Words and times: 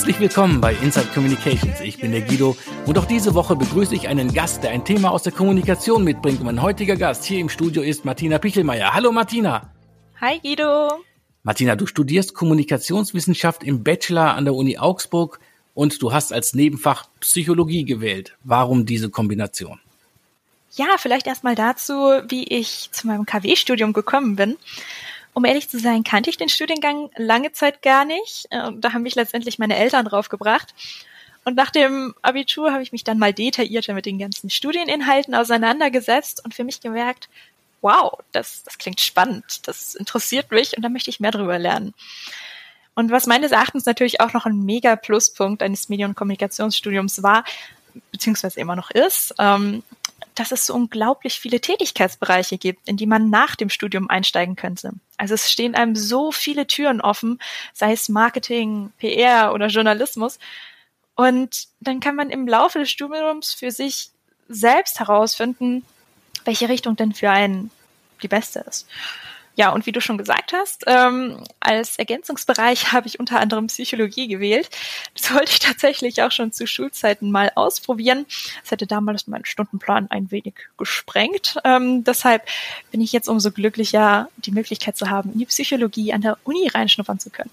Herzlich 0.00 0.20
willkommen 0.20 0.62
bei 0.62 0.72
Inside 0.76 1.08
Communications. 1.12 1.78
Ich 1.82 1.98
bin 1.98 2.12
der 2.12 2.22
Guido 2.22 2.56
und 2.86 2.96
auch 2.96 3.04
diese 3.04 3.34
Woche 3.34 3.54
begrüße 3.54 3.94
ich 3.94 4.08
einen 4.08 4.32
Gast, 4.32 4.62
der 4.62 4.70
ein 4.70 4.82
Thema 4.82 5.10
aus 5.10 5.24
der 5.24 5.32
Kommunikation 5.32 6.04
mitbringt. 6.04 6.40
Und 6.40 6.46
mein 6.46 6.62
heutiger 6.62 6.96
Gast 6.96 7.22
hier 7.24 7.38
im 7.38 7.50
Studio 7.50 7.82
ist 7.82 8.06
Martina 8.06 8.38
Pichelmeier. 8.38 8.94
Hallo 8.94 9.12
Martina. 9.12 9.70
Hi 10.18 10.38
Guido. 10.40 11.04
Martina, 11.42 11.76
du 11.76 11.84
studierst 11.84 12.32
Kommunikationswissenschaft 12.32 13.62
im 13.62 13.84
Bachelor 13.84 14.36
an 14.36 14.46
der 14.46 14.54
Uni 14.54 14.78
Augsburg 14.78 15.38
und 15.74 16.00
du 16.00 16.14
hast 16.14 16.32
als 16.32 16.54
Nebenfach 16.54 17.10
Psychologie 17.20 17.84
gewählt. 17.84 18.38
Warum 18.42 18.86
diese 18.86 19.10
Kombination? 19.10 19.80
Ja, 20.76 20.96
vielleicht 20.96 21.26
erstmal 21.26 21.56
dazu, 21.56 21.92
wie 22.26 22.44
ich 22.44 22.88
zu 22.92 23.06
meinem 23.06 23.26
KW-Studium 23.26 23.92
gekommen 23.92 24.36
bin. 24.36 24.56
Um 25.32 25.44
ehrlich 25.44 25.68
zu 25.68 25.78
sein, 25.78 26.04
kannte 26.04 26.30
ich 26.30 26.36
den 26.36 26.48
Studiengang 26.48 27.10
lange 27.16 27.52
Zeit 27.52 27.82
gar 27.82 28.04
nicht. 28.04 28.46
Äh, 28.50 28.70
da 28.76 28.92
haben 28.92 29.02
mich 29.02 29.14
letztendlich 29.14 29.58
meine 29.58 29.76
Eltern 29.76 30.04
draufgebracht. 30.04 30.74
Und 31.44 31.56
nach 31.56 31.70
dem 31.70 32.14
Abitur 32.22 32.72
habe 32.72 32.82
ich 32.82 32.92
mich 32.92 33.04
dann 33.04 33.18
mal 33.18 33.32
detaillierter 33.32 33.94
mit 33.94 34.06
den 34.06 34.18
ganzen 34.18 34.50
Studieninhalten 34.50 35.34
auseinandergesetzt 35.34 36.44
und 36.44 36.54
für 36.54 36.64
mich 36.64 36.80
gemerkt, 36.80 37.28
wow, 37.80 38.18
das, 38.32 38.62
das 38.64 38.76
klingt 38.76 39.00
spannend, 39.00 39.66
das 39.66 39.94
interessiert 39.94 40.50
mich 40.50 40.76
und 40.76 40.82
da 40.82 40.90
möchte 40.90 41.08
ich 41.08 41.20
mehr 41.20 41.30
drüber 41.30 41.58
lernen. 41.58 41.94
Und 42.94 43.10
was 43.10 43.26
meines 43.26 43.52
Erachtens 43.52 43.86
natürlich 43.86 44.20
auch 44.20 44.34
noch 44.34 44.44
ein 44.44 44.64
mega 44.64 44.96
Pluspunkt 44.96 45.62
eines 45.62 45.88
Medien- 45.88 46.10
und 46.10 46.14
Kommunikationsstudiums 46.16 47.22
war, 47.22 47.44
beziehungsweise 48.12 48.60
immer 48.60 48.76
noch 48.76 48.90
ist, 48.90 49.34
ähm, 49.38 49.82
dass 50.34 50.52
es 50.52 50.66
so 50.66 50.74
unglaublich 50.74 51.40
viele 51.40 51.60
Tätigkeitsbereiche 51.60 52.58
gibt, 52.58 52.88
in 52.88 52.96
die 52.96 53.06
man 53.06 53.30
nach 53.30 53.56
dem 53.56 53.70
Studium 53.70 54.08
einsteigen 54.08 54.56
könnte. 54.56 54.92
Also 55.16 55.34
es 55.34 55.50
stehen 55.50 55.74
einem 55.74 55.96
so 55.96 56.32
viele 56.32 56.66
Türen 56.66 57.00
offen, 57.00 57.38
sei 57.72 57.92
es 57.92 58.08
Marketing, 58.08 58.92
PR 58.98 59.52
oder 59.52 59.66
Journalismus. 59.66 60.38
Und 61.14 61.68
dann 61.80 62.00
kann 62.00 62.16
man 62.16 62.30
im 62.30 62.46
Laufe 62.48 62.78
des 62.78 62.90
Studiums 62.90 63.52
für 63.52 63.70
sich 63.70 64.10
selbst 64.48 65.00
herausfinden, 65.00 65.84
welche 66.44 66.68
Richtung 66.68 66.96
denn 66.96 67.12
für 67.12 67.30
einen 67.30 67.70
die 68.22 68.28
beste 68.28 68.60
ist. 68.60 68.86
Ja, 69.56 69.70
und 69.70 69.84
wie 69.84 69.92
du 69.92 70.00
schon 70.00 70.16
gesagt 70.16 70.52
hast, 70.52 70.84
ähm, 70.86 71.42
als 71.58 71.98
Ergänzungsbereich 71.98 72.92
habe 72.92 73.08
ich 73.08 73.20
unter 73.20 73.40
anderem 73.40 73.66
Psychologie 73.66 74.28
gewählt. 74.28 74.70
Das 75.14 75.34
wollte 75.34 75.52
ich 75.52 75.58
tatsächlich 75.58 76.22
auch 76.22 76.30
schon 76.30 76.52
zu 76.52 76.66
Schulzeiten 76.66 77.30
mal 77.30 77.50
ausprobieren. 77.54 78.26
Das 78.62 78.70
hätte 78.70 78.86
damals 78.86 79.26
meinen 79.26 79.44
Stundenplan 79.44 80.10
ein 80.10 80.30
wenig 80.30 80.54
gesprengt. 80.78 81.58
Ähm, 81.64 82.04
deshalb 82.04 82.42
bin 82.90 83.00
ich 83.00 83.12
jetzt 83.12 83.28
umso 83.28 83.50
glücklicher, 83.50 84.28
die 84.36 84.52
Möglichkeit 84.52 84.96
zu 84.96 85.10
haben, 85.10 85.32
in 85.32 85.40
die 85.40 85.46
Psychologie 85.46 86.12
an 86.12 86.20
der 86.20 86.38
Uni 86.44 86.68
reinschnuppern 86.68 87.18
zu 87.18 87.30
können. 87.30 87.50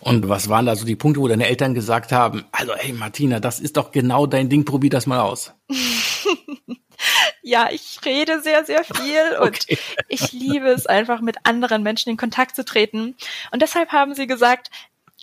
Und 0.00 0.28
was 0.28 0.48
waren 0.48 0.66
da 0.66 0.76
so 0.76 0.84
die 0.84 0.96
Punkte, 0.96 1.20
wo 1.20 1.28
deine 1.28 1.46
Eltern 1.46 1.74
gesagt 1.74 2.12
haben, 2.12 2.44
also 2.52 2.74
hey 2.76 2.92
Martina, 2.92 3.40
das 3.40 3.60
ist 3.60 3.76
doch 3.76 3.92
genau 3.92 4.26
dein 4.26 4.48
Ding, 4.48 4.64
probier 4.64 4.90
das 4.90 5.06
mal 5.06 5.20
aus. 5.20 5.52
ja, 7.42 7.68
ich 7.70 7.98
rede 8.04 8.40
sehr, 8.40 8.64
sehr 8.64 8.84
viel 8.84 9.36
und 9.40 9.48
okay. 9.48 9.78
ich 10.08 10.32
liebe 10.32 10.68
es 10.68 10.86
einfach 10.86 11.20
mit 11.20 11.36
anderen 11.44 11.82
Menschen 11.82 12.10
in 12.10 12.16
Kontakt 12.16 12.56
zu 12.56 12.64
treten. 12.64 13.16
Und 13.50 13.62
deshalb 13.62 13.92
haben 13.92 14.14
sie 14.14 14.26
gesagt, 14.26 14.70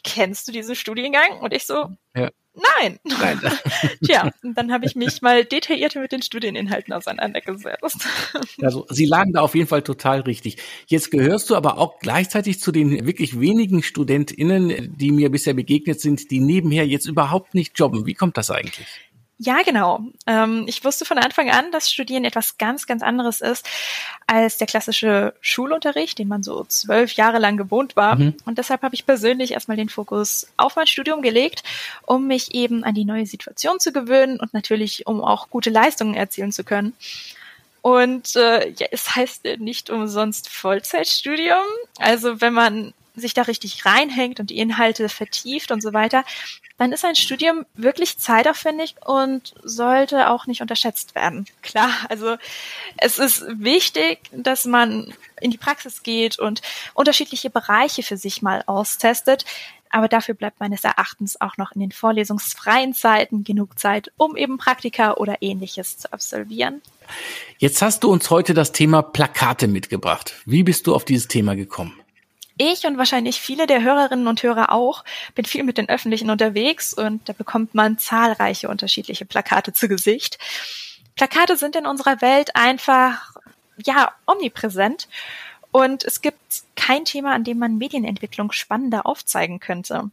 kennst 0.03 0.47
du 0.47 0.51
diesen 0.51 0.75
Studiengang? 0.75 1.39
Und 1.39 1.53
ich 1.53 1.65
so, 1.65 1.89
ja. 2.15 2.29
nein. 2.53 2.99
nein. 3.03 3.39
Tja, 4.05 4.31
und 4.43 4.57
dann 4.57 4.71
habe 4.71 4.85
ich 4.85 4.95
mich 4.95 5.21
mal 5.21 5.45
detaillierter 5.45 6.01
mit 6.01 6.11
den 6.11 6.21
Studieninhalten 6.21 6.93
auseinandergesetzt. 6.93 8.05
Also 8.61 8.85
Sie 8.89 9.05
lagen 9.05 9.33
da 9.33 9.41
auf 9.41 9.55
jeden 9.55 9.67
Fall 9.67 9.81
total 9.81 10.21
richtig. 10.21 10.57
Jetzt 10.87 11.09
gehörst 11.09 11.49
du 11.49 11.55
aber 11.55 11.77
auch 11.77 11.99
gleichzeitig 11.99 12.59
zu 12.59 12.71
den 12.71 13.05
wirklich 13.05 13.39
wenigen 13.39 13.81
StudentInnen, 13.81 14.95
die 14.97 15.11
mir 15.11 15.31
bisher 15.31 15.53
begegnet 15.53 16.01
sind, 16.01 16.31
die 16.31 16.39
nebenher 16.39 16.85
jetzt 16.85 17.05
überhaupt 17.05 17.53
nicht 17.53 17.79
jobben. 17.79 18.05
Wie 18.05 18.13
kommt 18.13 18.37
das 18.37 18.51
eigentlich? 18.51 18.87
Ja, 19.43 19.61
genau. 19.61 19.99
Ähm, 20.25 20.63
ich 20.67 20.85
wusste 20.85 21.03
von 21.03 21.17
Anfang 21.17 21.49
an, 21.49 21.69
dass 21.71 21.91
Studieren 21.91 22.23
etwas 22.23 22.57
ganz, 22.57 22.87
ganz 22.87 23.03
anderes 23.03 23.41
ist 23.41 23.67
als 24.25 24.57
der 24.57 24.67
klassische 24.67 25.33
Schulunterricht, 25.41 26.17
den 26.17 26.29
man 26.29 26.43
so 26.43 26.63
zwölf 26.63 27.11
Jahre 27.13 27.39
lang 27.39 27.57
gewohnt 27.57 27.97
war. 27.97 28.15
Mhm. 28.15 28.35
Und 28.45 28.57
deshalb 28.57 28.83
habe 28.83 28.95
ich 28.95 29.05
persönlich 29.05 29.51
erstmal 29.51 29.75
den 29.75 29.89
Fokus 29.89 30.47
auf 30.55 30.77
mein 30.77 30.87
Studium 30.87 31.21
gelegt, 31.21 31.63
um 32.05 32.25
mich 32.25 32.55
eben 32.55 32.85
an 32.85 32.95
die 32.95 33.03
neue 33.03 33.25
Situation 33.25 33.81
zu 33.81 33.91
gewöhnen 33.91 34.39
und 34.39 34.53
natürlich, 34.53 35.07
um 35.07 35.21
auch 35.21 35.49
gute 35.49 35.71
Leistungen 35.71 36.13
erzielen 36.13 36.53
zu 36.53 36.63
können. 36.63 36.93
Und 37.81 38.37
äh, 38.37 38.69
ja, 38.69 38.87
es 38.91 39.13
heißt 39.13 39.43
nicht 39.57 39.89
umsonst 39.89 40.47
Vollzeitstudium. 40.47 41.65
Also 41.99 42.39
wenn 42.39 42.53
man 42.53 42.93
sich 43.15 43.33
da 43.33 43.43
richtig 43.43 43.85
reinhängt 43.85 44.39
und 44.39 44.49
die 44.49 44.57
Inhalte 44.57 45.09
vertieft 45.09 45.71
und 45.71 45.81
so 45.81 45.93
weiter, 45.93 46.23
dann 46.77 46.91
ist 46.91 47.05
ein 47.05 47.15
Studium 47.15 47.65
wirklich 47.75 48.17
zeitaufwendig 48.17 48.95
und 49.05 49.53
sollte 49.63 50.29
auch 50.29 50.47
nicht 50.47 50.61
unterschätzt 50.61 51.15
werden. 51.15 51.45
Klar, 51.61 51.91
also 52.09 52.35
es 52.97 53.19
ist 53.19 53.45
wichtig, 53.47 54.19
dass 54.31 54.65
man 54.65 55.13
in 55.39 55.51
die 55.51 55.57
Praxis 55.57 56.03
geht 56.03 56.39
und 56.39 56.61
unterschiedliche 56.93 57.49
Bereiche 57.49 58.01
für 58.03 58.17
sich 58.17 58.41
mal 58.41 58.63
austestet. 58.65 59.45
Aber 59.91 60.07
dafür 60.07 60.33
bleibt 60.33 60.59
meines 60.59 60.83
Erachtens 60.83 61.39
auch 61.39 61.57
noch 61.57 61.73
in 61.73 61.79
den 61.79 61.91
vorlesungsfreien 61.91 62.95
Zeiten 62.95 63.43
genug 63.43 63.77
Zeit, 63.77 64.11
um 64.17 64.35
eben 64.35 64.57
Praktika 64.57 65.13
oder 65.13 65.43
ähnliches 65.43 65.99
zu 65.99 66.11
absolvieren. 66.11 66.81
Jetzt 67.59 67.83
hast 67.83 68.03
du 68.03 68.11
uns 68.11 68.31
heute 68.31 68.55
das 68.55 68.71
Thema 68.71 69.03
Plakate 69.03 69.67
mitgebracht. 69.67 70.33
Wie 70.47 70.63
bist 70.63 70.87
du 70.87 70.95
auf 70.95 71.05
dieses 71.05 71.27
Thema 71.27 71.55
gekommen? 71.55 72.02
Ich 72.71 72.85
und 72.85 72.97
wahrscheinlich 72.97 73.41
viele 73.41 73.67
der 73.67 73.81
Hörerinnen 73.81 74.27
und 74.27 74.43
Hörer 74.43 74.71
auch 74.71 75.03
bin 75.35 75.45
viel 75.45 75.63
mit 75.63 75.77
den 75.77 75.89
Öffentlichen 75.89 76.29
unterwegs 76.29 76.93
und 76.93 77.27
da 77.27 77.33
bekommt 77.33 77.75
man 77.75 77.97
zahlreiche 77.97 78.69
unterschiedliche 78.69 79.25
Plakate 79.25 79.73
zu 79.73 79.87
Gesicht. 79.87 80.37
Plakate 81.15 81.57
sind 81.57 81.75
in 81.75 81.85
unserer 81.85 82.21
Welt 82.21 82.55
einfach, 82.55 83.35
ja, 83.83 84.11
omnipräsent. 84.25 85.07
Und 85.71 86.03
es 86.03 86.21
gibt 86.21 86.37
kein 86.75 87.03
Thema, 87.03 87.33
an 87.33 87.43
dem 87.43 87.57
man 87.57 87.79
Medienentwicklung 87.79 88.51
spannender 88.51 89.07
aufzeigen 89.07 89.59
könnte. 89.59 90.11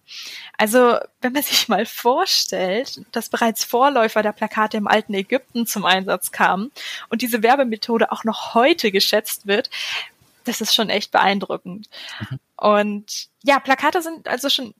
Also, 0.56 0.96
wenn 1.20 1.34
man 1.34 1.42
sich 1.42 1.68
mal 1.68 1.84
vorstellt, 1.84 3.02
dass 3.12 3.28
bereits 3.28 3.62
Vorläufer 3.64 4.22
der 4.22 4.32
Plakate 4.32 4.78
im 4.78 4.86
alten 4.86 5.12
Ägypten 5.12 5.66
zum 5.66 5.84
Einsatz 5.84 6.32
kamen 6.32 6.72
und 7.10 7.20
diese 7.20 7.42
Werbemethode 7.42 8.10
auch 8.10 8.24
noch 8.24 8.54
heute 8.54 8.90
geschätzt 8.90 9.46
wird, 9.46 9.68
das 10.50 10.60
ist 10.60 10.74
schon 10.74 10.90
echt 10.90 11.12
beeindruckend. 11.12 11.88
Mhm. 12.20 12.38
Und 12.56 13.28
ja, 13.42 13.60
Plakate 13.60 14.02
sind 14.02 14.28
also 14.28 14.48
schon 14.48 14.74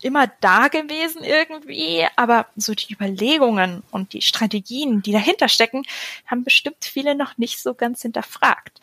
immer 0.00 0.26
da 0.40 0.68
gewesen 0.68 1.22
irgendwie, 1.22 2.06
aber 2.16 2.46
so 2.56 2.74
die 2.74 2.92
Überlegungen 2.92 3.82
und 3.90 4.12
die 4.12 4.22
Strategien, 4.22 5.02
die 5.02 5.12
dahinter 5.12 5.48
stecken, 5.48 5.84
haben 6.26 6.44
bestimmt 6.44 6.76
viele 6.80 7.14
noch 7.14 7.38
nicht 7.38 7.62
so 7.62 7.74
ganz 7.74 8.02
hinterfragt. 8.02 8.80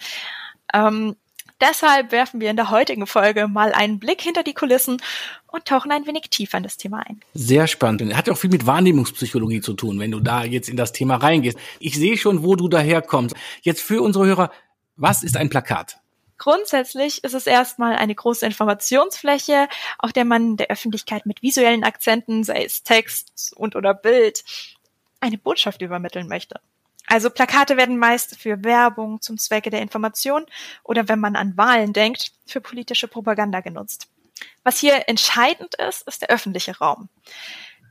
Ähm, 0.74 1.16
deshalb 1.60 2.12
werfen 2.12 2.40
wir 2.40 2.50
in 2.50 2.56
der 2.56 2.70
heutigen 2.70 3.06
Folge 3.06 3.48
mal 3.48 3.74
einen 3.74 4.00
Blick 4.00 4.22
hinter 4.22 4.44
die 4.44 4.54
Kulissen 4.54 5.02
und 5.48 5.66
tauchen 5.66 5.92
ein 5.92 6.06
wenig 6.06 6.30
tiefer 6.30 6.58
in 6.58 6.64
das 6.64 6.78
Thema 6.78 7.00
ein. 7.00 7.20
Sehr 7.34 7.68
spannend. 7.68 8.16
Hat 8.16 8.30
auch 8.30 8.38
viel 8.38 8.50
mit 8.50 8.66
Wahrnehmungspsychologie 8.66 9.62
zu 9.62 9.74
tun, 9.74 10.00
wenn 10.00 10.12
du 10.12 10.20
da 10.20 10.44
jetzt 10.44 10.70
in 10.70 10.78
das 10.78 10.94
Thema 10.94 11.16
reingehst. 11.16 11.58
Ich 11.80 11.96
sehe 11.96 12.18
schon, 12.18 12.44
wo 12.44 12.56
du 12.56 12.70
daherkommst. 12.70 13.36
Jetzt 13.62 13.82
für 13.82 14.02
unsere 14.02 14.26
Hörer, 14.26 14.52
was 14.96 15.24
ist 15.24 15.38
ein 15.38 15.50
Plakat? 15.50 16.00
Grundsätzlich 16.40 17.24
ist 17.24 17.36
es 17.36 17.46
erstmal 17.46 17.96
eine 17.98 18.16
große 18.16 18.46
Informationsfläche, 18.46 19.68
auf 20.00 20.14
der 20.14 20.26
man 20.26 20.58
der 20.58 20.72
Öffentlichkeit 20.72 21.26
mit 21.26 21.44
visuellen 21.44 21.84
Akzenten, 21.84 22.44
sei 22.44 22.64
es 22.64 22.82
Text 22.84 23.54
und 23.56 23.76
oder 23.76 23.94
Bild, 23.94 24.44
eine 25.20 25.38
Botschaft 25.38 25.82
übermitteln 25.82 26.28
möchte. 26.28 26.60
Also 27.08 27.30
Plakate 27.30 27.76
werden 27.76 27.98
meist 27.98 28.40
für 28.40 28.64
Werbung 28.64 29.22
zum 29.22 29.38
Zwecke 29.38 29.70
der 29.70 29.82
Information 29.82 30.46
oder 30.84 31.10
wenn 31.10 31.20
man 31.20 31.36
an 31.36 31.58
Wahlen 31.58 31.92
denkt, 31.92 32.32
für 32.46 32.62
politische 32.62 33.08
Propaganda 33.08 33.60
genutzt. 33.60 34.08
Was 34.64 34.80
hier 34.80 35.10
entscheidend 35.10 35.76
ist, 35.76 36.08
ist 36.08 36.22
der 36.22 36.30
öffentliche 36.30 36.78
Raum. 36.78 37.10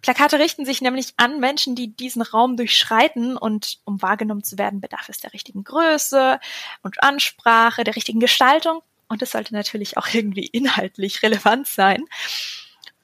Plakate 0.03 0.39
richten 0.39 0.65
sich 0.65 0.81
nämlich 0.81 1.15
an 1.17 1.41
Menschen, 1.41 1.75
die 1.75 1.95
diesen 1.95 2.23
Raum 2.23 2.57
durchschreiten 2.57 3.37
und 3.37 3.79
um 3.85 4.01
wahrgenommen 4.01 4.45
zu 4.45 4.59
werden, 4.59 4.81
bedarf 4.81 5.09
es 5.09 5.19
der 5.19 5.33
richtigen 5.33 5.65
Größe 5.65 6.39
und 6.83 7.03
Ansprache, 7.03 7.85
der 7.85 7.97
richtigen 7.97 8.21
Gestaltung 8.21 8.83
und 9.09 9.23
es 9.23 9.33
sollte 9.33 9.55
natürlich 9.55 9.97
auch 9.97 10.07
irgendwie 10.13 10.47
inhaltlich 10.47 11.23
relevant 11.23 11.67
sein. 11.67 12.05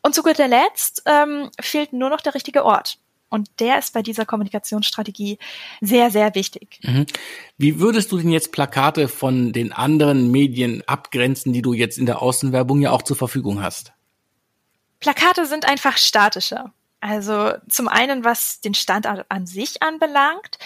Und 0.03 0.15
zu 0.15 0.23
guter 0.23 0.49
Letzt 0.49 1.03
ähm, 1.07 1.51
fehlt 1.61 1.93
nur 1.93 2.11
noch 2.11 2.21
der 2.21 2.35
richtige 2.35 2.65
Ort. 2.65 2.99
Und 3.31 3.49
der 3.59 3.79
ist 3.79 3.95
bei 3.95 4.03
dieser 4.03 4.27
Kommunikationsstrategie 4.27 5.39
sehr, 5.81 6.11
sehr 6.11 6.35
wichtig. 6.35 6.79
Mhm. 6.83 7.07
Wie 7.57 7.81
würdest 7.81 8.13
du 8.13 8.19
denn 8.19 8.31
jetzt 8.31 8.53
Plakate 8.53 9.09
von 9.09 9.53
den 9.53 9.73
anderen 9.73 10.31
Medien 10.31 10.83
abgrenzen, 10.87 11.53
die 11.53 11.63
du 11.63 11.73
jetzt 11.73 11.99
in 11.99 12.07
der 12.07 12.23
Außenwerbung 12.23 12.81
ja 12.81 12.93
auch 12.93 13.03
zur 13.03 13.17
Verfügung 13.17 13.61
hast? 13.63 13.93
Plakate 15.01 15.47
sind 15.47 15.65
einfach 15.65 15.97
statischer. 15.97 16.73
Also 17.05 17.53
zum 17.69 17.87
einen, 17.87 18.25
was 18.25 18.63
den 18.63 18.73
Standort 18.73 19.27
an 19.29 19.47
sich 19.47 19.83
anbelangt. 19.83 20.57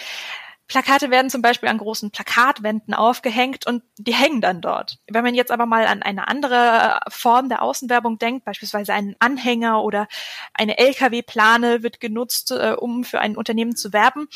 Plakate 0.69 1.11
werden 1.11 1.29
zum 1.29 1.41
Beispiel 1.41 1.67
an 1.67 1.79
großen 1.79 2.11
Plakatwänden 2.11 2.93
aufgehängt 2.93 3.67
und 3.67 3.83
die 3.97 4.13
hängen 4.13 4.39
dann 4.39 4.61
dort. 4.61 4.99
Wenn 5.07 5.25
man 5.25 5.35
jetzt 5.35 5.51
aber 5.51 5.65
mal 5.65 5.85
an 5.85 6.01
eine 6.01 6.29
andere 6.29 7.01
Form 7.09 7.49
der 7.49 7.61
Außenwerbung 7.61 8.19
denkt, 8.19 8.45
beispielsweise 8.45 8.93
einen 8.93 9.17
Anhänger 9.19 9.83
oder 9.83 10.07
eine 10.53 10.77
LKW-Plane 10.77 11.83
wird 11.83 11.99
genutzt, 11.99 12.51
äh, 12.51 12.73
um 12.77 13.03
für 13.03 13.19
ein 13.19 13.35
Unternehmen 13.35 13.75
zu 13.75 13.91
werben, 13.91 14.29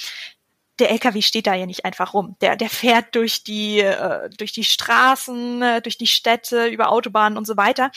der 0.79 0.91
LKW 0.91 1.21
steht 1.21 1.47
da 1.47 1.53
ja 1.53 1.67
nicht 1.67 1.85
einfach 1.85 2.13
rum. 2.13 2.35
Der, 2.41 2.57
der 2.57 2.69
fährt 2.69 3.15
durch 3.15 3.45
die, 3.45 3.79
äh, 3.79 4.29
durch 4.29 4.51
die 4.51 4.65
Straßen, 4.65 5.61
äh, 5.61 5.81
durch 5.81 5.97
die 5.97 6.07
Städte, 6.07 6.65
über 6.65 6.91
Autobahnen 6.91 7.37
und 7.37 7.47
so 7.47 7.55
weiter. 7.55 7.91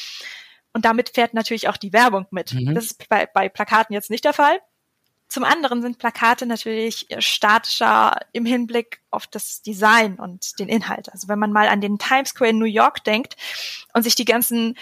Und 0.77 0.85
damit 0.85 1.09
fährt 1.09 1.33
natürlich 1.33 1.69
auch 1.69 1.79
die 1.79 1.95
Werbung 1.95 2.27
mit. 2.31 2.53
Mhm. 2.53 2.75
Das 2.75 2.85
ist 2.85 3.09
bei, 3.09 3.25
bei 3.25 3.49
Plakaten 3.49 3.95
jetzt 3.95 4.11
nicht 4.11 4.27
der 4.27 4.35
Fall. 4.35 4.61
Zum 5.27 5.43
anderen 5.43 5.81
sind 5.81 5.97
Plakate 5.97 6.45
natürlich 6.45 7.07
statischer 7.19 8.19
im 8.33 8.45
Hinblick 8.45 9.01
auf 9.11 9.27
das 9.27 9.63
Design 9.63 10.17
und 10.17 10.59
den 10.59 10.69
Inhalt. 10.69 11.11
Also 11.11 11.29
wenn 11.29 11.39
man 11.39 11.51
mal 11.51 11.69
an 11.69 11.81
den 11.81 11.97
Times 11.97 12.29
Square 12.29 12.51
in 12.51 12.59
New 12.59 12.67
York 12.67 13.05
denkt 13.05 13.37
und 13.95 14.03
sich 14.03 14.15
die 14.17 14.27
ganzen 14.27 14.77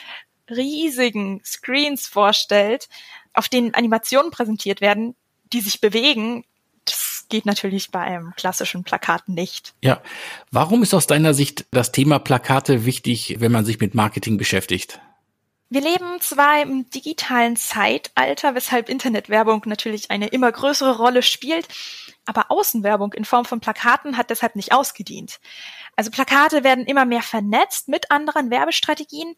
riesigen 0.50 1.40
Screens 1.44 2.08
vorstellt, 2.08 2.88
auf 3.32 3.48
denen 3.48 3.72
Animationen 3.72 4.32
präsentiert 4.32 4.80
werden, 4.80 5.14
die 5.52 5.60
sich 5.60 5.80
bewegen, 5.80 6.44
das 6.86 7.26
geht 7.28 7.46
natürlich 7.46 7.92
bei 7.92 8.00
einem 8.00 8.32
klassischen 8.34 8.82
Plakat 8.82 9.28
nicht. 9.28 9.74
Ja. 9.80 10.02
Warum 10.50 10.82
ist 10.82 10.92
aus 10.92 11.06
deiner 11.06 11.34
Sicht 11.34 11.66
das 11.70 11.92
Thema 11.92 12.18
Plakate 12.18 12.84
wichtig, 12.84 13.36
wenn 13.38 13.52
man 13.52 13.64
sich 13.64 13.78
mit 13.78 13.94
Marketing 13.94 14.38
beschäftigt? 14.38 14.98
Wir 15.74 15.80
leben 15.80 16.20
zwar 16.20 16.62
im 16.62 16.88
digitalen 16.90 17.56
Zeitalter, 17.56 18.54
weshalb 18.54 18.88
Internetwerbung 18.88 19.62
natürlich 19.66 20.08
eine 20.12 20.28
immer 20.28 20.52
größere 20.52 20.98
Rolle 20.98 21.20
spielt, 21.20 21.66
aber 22.26 22.52
Außenwerbung 22.52 23.12
in 23.14 23.24
Form 23.24 23.44
von 23.44 23.58
Plakaten 23.58 24.16
hat 24.16 24.30
deshalb 24.30 24.54
nicht 24.54 24.72
ausgedient. 24.72 25.40
Also 25.96 26.12
Plakate 26.12 26.62
werden 26.62 26.86
immer 26.86 27.04
mehr 27.06 27.22
vernetzt 27.22 27.88
mit 27.88 28.12
anderen 28.12 28.52
Werbestrategien 28.52 29.34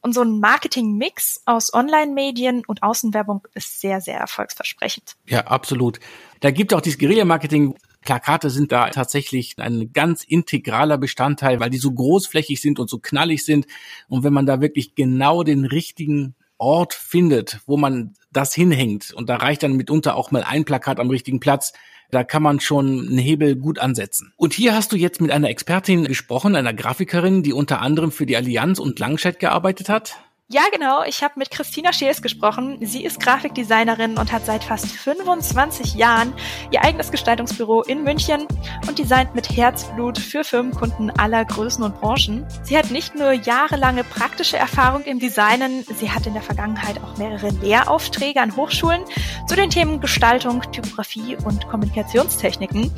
und 0.00 0.12
so 0.12 0.22
ein 0.22 0.40
Marketing-Mix 0.40 1.42
aus 1.44 1.72
Online-Medien 1.72 2.64
und 2.66 2.82
Außenwerbung 2.82 3.46
ist 3.54 3.80
sehr, 3.80 4.00
sehr 4.00 4.18
erfolgsversprechend. 4.18 5.14
Ja, 5.26 5.46
absolut. 5.46 6.00
Da 6.40 6.50
gibt 6.50 6.74
auch 6.74 6.80
dieses 6.80 6.98
Guerilla-Marketing, 6.98 7.76
Plakate 8.02 8.50
sind 8.50 8.72
da 8.72 8.88
tatsächlich 8.88 9.54
ein 9.58 9.92
ganz 9.92 10.24
integraler 10.24 10.98
Bestandteil, 10.98 11.60
weil 11.60 11.70
die 11.70 11.78
so 11.78 11.92
großflächig 11.92 12.60
sind 12.60 12.78
und 12.78 12.88
so 12.88 12.98
knallig 12.98 13.44
sind. 13.44 13.66
Und 14.08 14.24
wenn 14.24 14.32
man 14.32 14.46
da 14.46 14.60
wirklich 14.60 14.94
genau 14.94 15.42
den 15.42 15.64
richtigen 15.64 16.34
Ort 16.56 16.94
findet, 16.94 17.60
wo 17.66 17.76
man 17.76 18.14
das 18.32 18.54
hinhängt, 18.54 19.12
und 19.12 19.28
da 19.28 19.36
reicht 19.36 19.62
dann 19.62 19.76
mitunter 19.76 20.16
auch 20.16 20.30
mal 20.30 20.42
ein 20.42 20.64
Plakat 20.64 21.00
am 21.00 21.10
richtigen 21.10 21.40
Platz, 21.40 21.72
da 22.10 22.24
kann 22.24 22.42
man 22.42 22.60
schon 22.60 23.08
einen 23.08 23.18
Hebel 23.18 23.56
gut 23.56 23.78
ansetzen. 23.78 24.32
Und 24.36 24.52
hier 24.52 24.74
hast 24.74 24.92
du 24.92 24.96
jetzt 24.96 25.20
mit 25.20 25.30
einer 25.30 25.48
Expertin 25.48 26.04
gesprochen, 26.04 26.56
einer 26.56 26.74
Grafikerin, 26.74 27.42
die 27.42 27.52
unter 27.52 27.80
anderem 27.80 28.10
für 28.10 28.26
die 28.26 28.36
Allianz 28.36 28.78
und 28.78 28.98
Langscheid 28.98 29.38
gearbeitet 29.38 29.88
hat. 29.88 30.18
Ja, 30.52 30.62
genau. 30.72 31.04
Ich 31.04 31.22
habe 31.22 31.34
mit 31.36 31.52
Christina 31.52 31.92
Scheels 31.92 32.22
gesprochen. 32.22 32.78
Sie 32.80 33.04
ist 33.04 33.20
Grafikdesignerin 33.20 34.18
und 34.18 34.32
hat 34.32 34.44
seit 34.44 34.64
fast 34.64 34.88
25 34.88 35.94
Jahren 35.94 36.32
ihr 36.72 36.82
eigenes 36.82 37.12
Gestaltungsbüro 37.12 37.82
in 37.82 38.02
München 38.02 38.48
und 38.88 38.98
designt 38.98 39.36
mit 39.36 39.48
Herzblut 39.48 40.18
für 40.18 40.42
Firmenkunden 40.42 41.10
aller 41.10 41.44
Größen 41.44 41.84
und 41.84 42.00
Branchen. 42.00 42.44
Sie 42.64 42.76
hat 42.76 42.90
nicht 42.90 43.14
nur 43.14 43.30
jahrelange 43.30 44.02
praktische 44.02 44.56
Erfahrung 44.56 45.04
im 45.04 45.20
Designen, 45.20 45.84
sie 45.84 46.10
hat 46.10 46.26
in 46.26 46.32
der 46.32 46.42
Vergangenheit 46.42 47.00
auch 47.00 47.16
mehrere 47.16 47.50
Lehraufträge 47.50 48.40
an 48.40 48.56
Hochschulen 48.56 49.04
zu 49.46 49.54
den 49.54 49.70
Themen 49.70 50.00
Gestaltung, 50.00 50.62
Typografie 50.72 51.36
und 51.44 51.68
Kommunikationstechniken. 51.68 52.90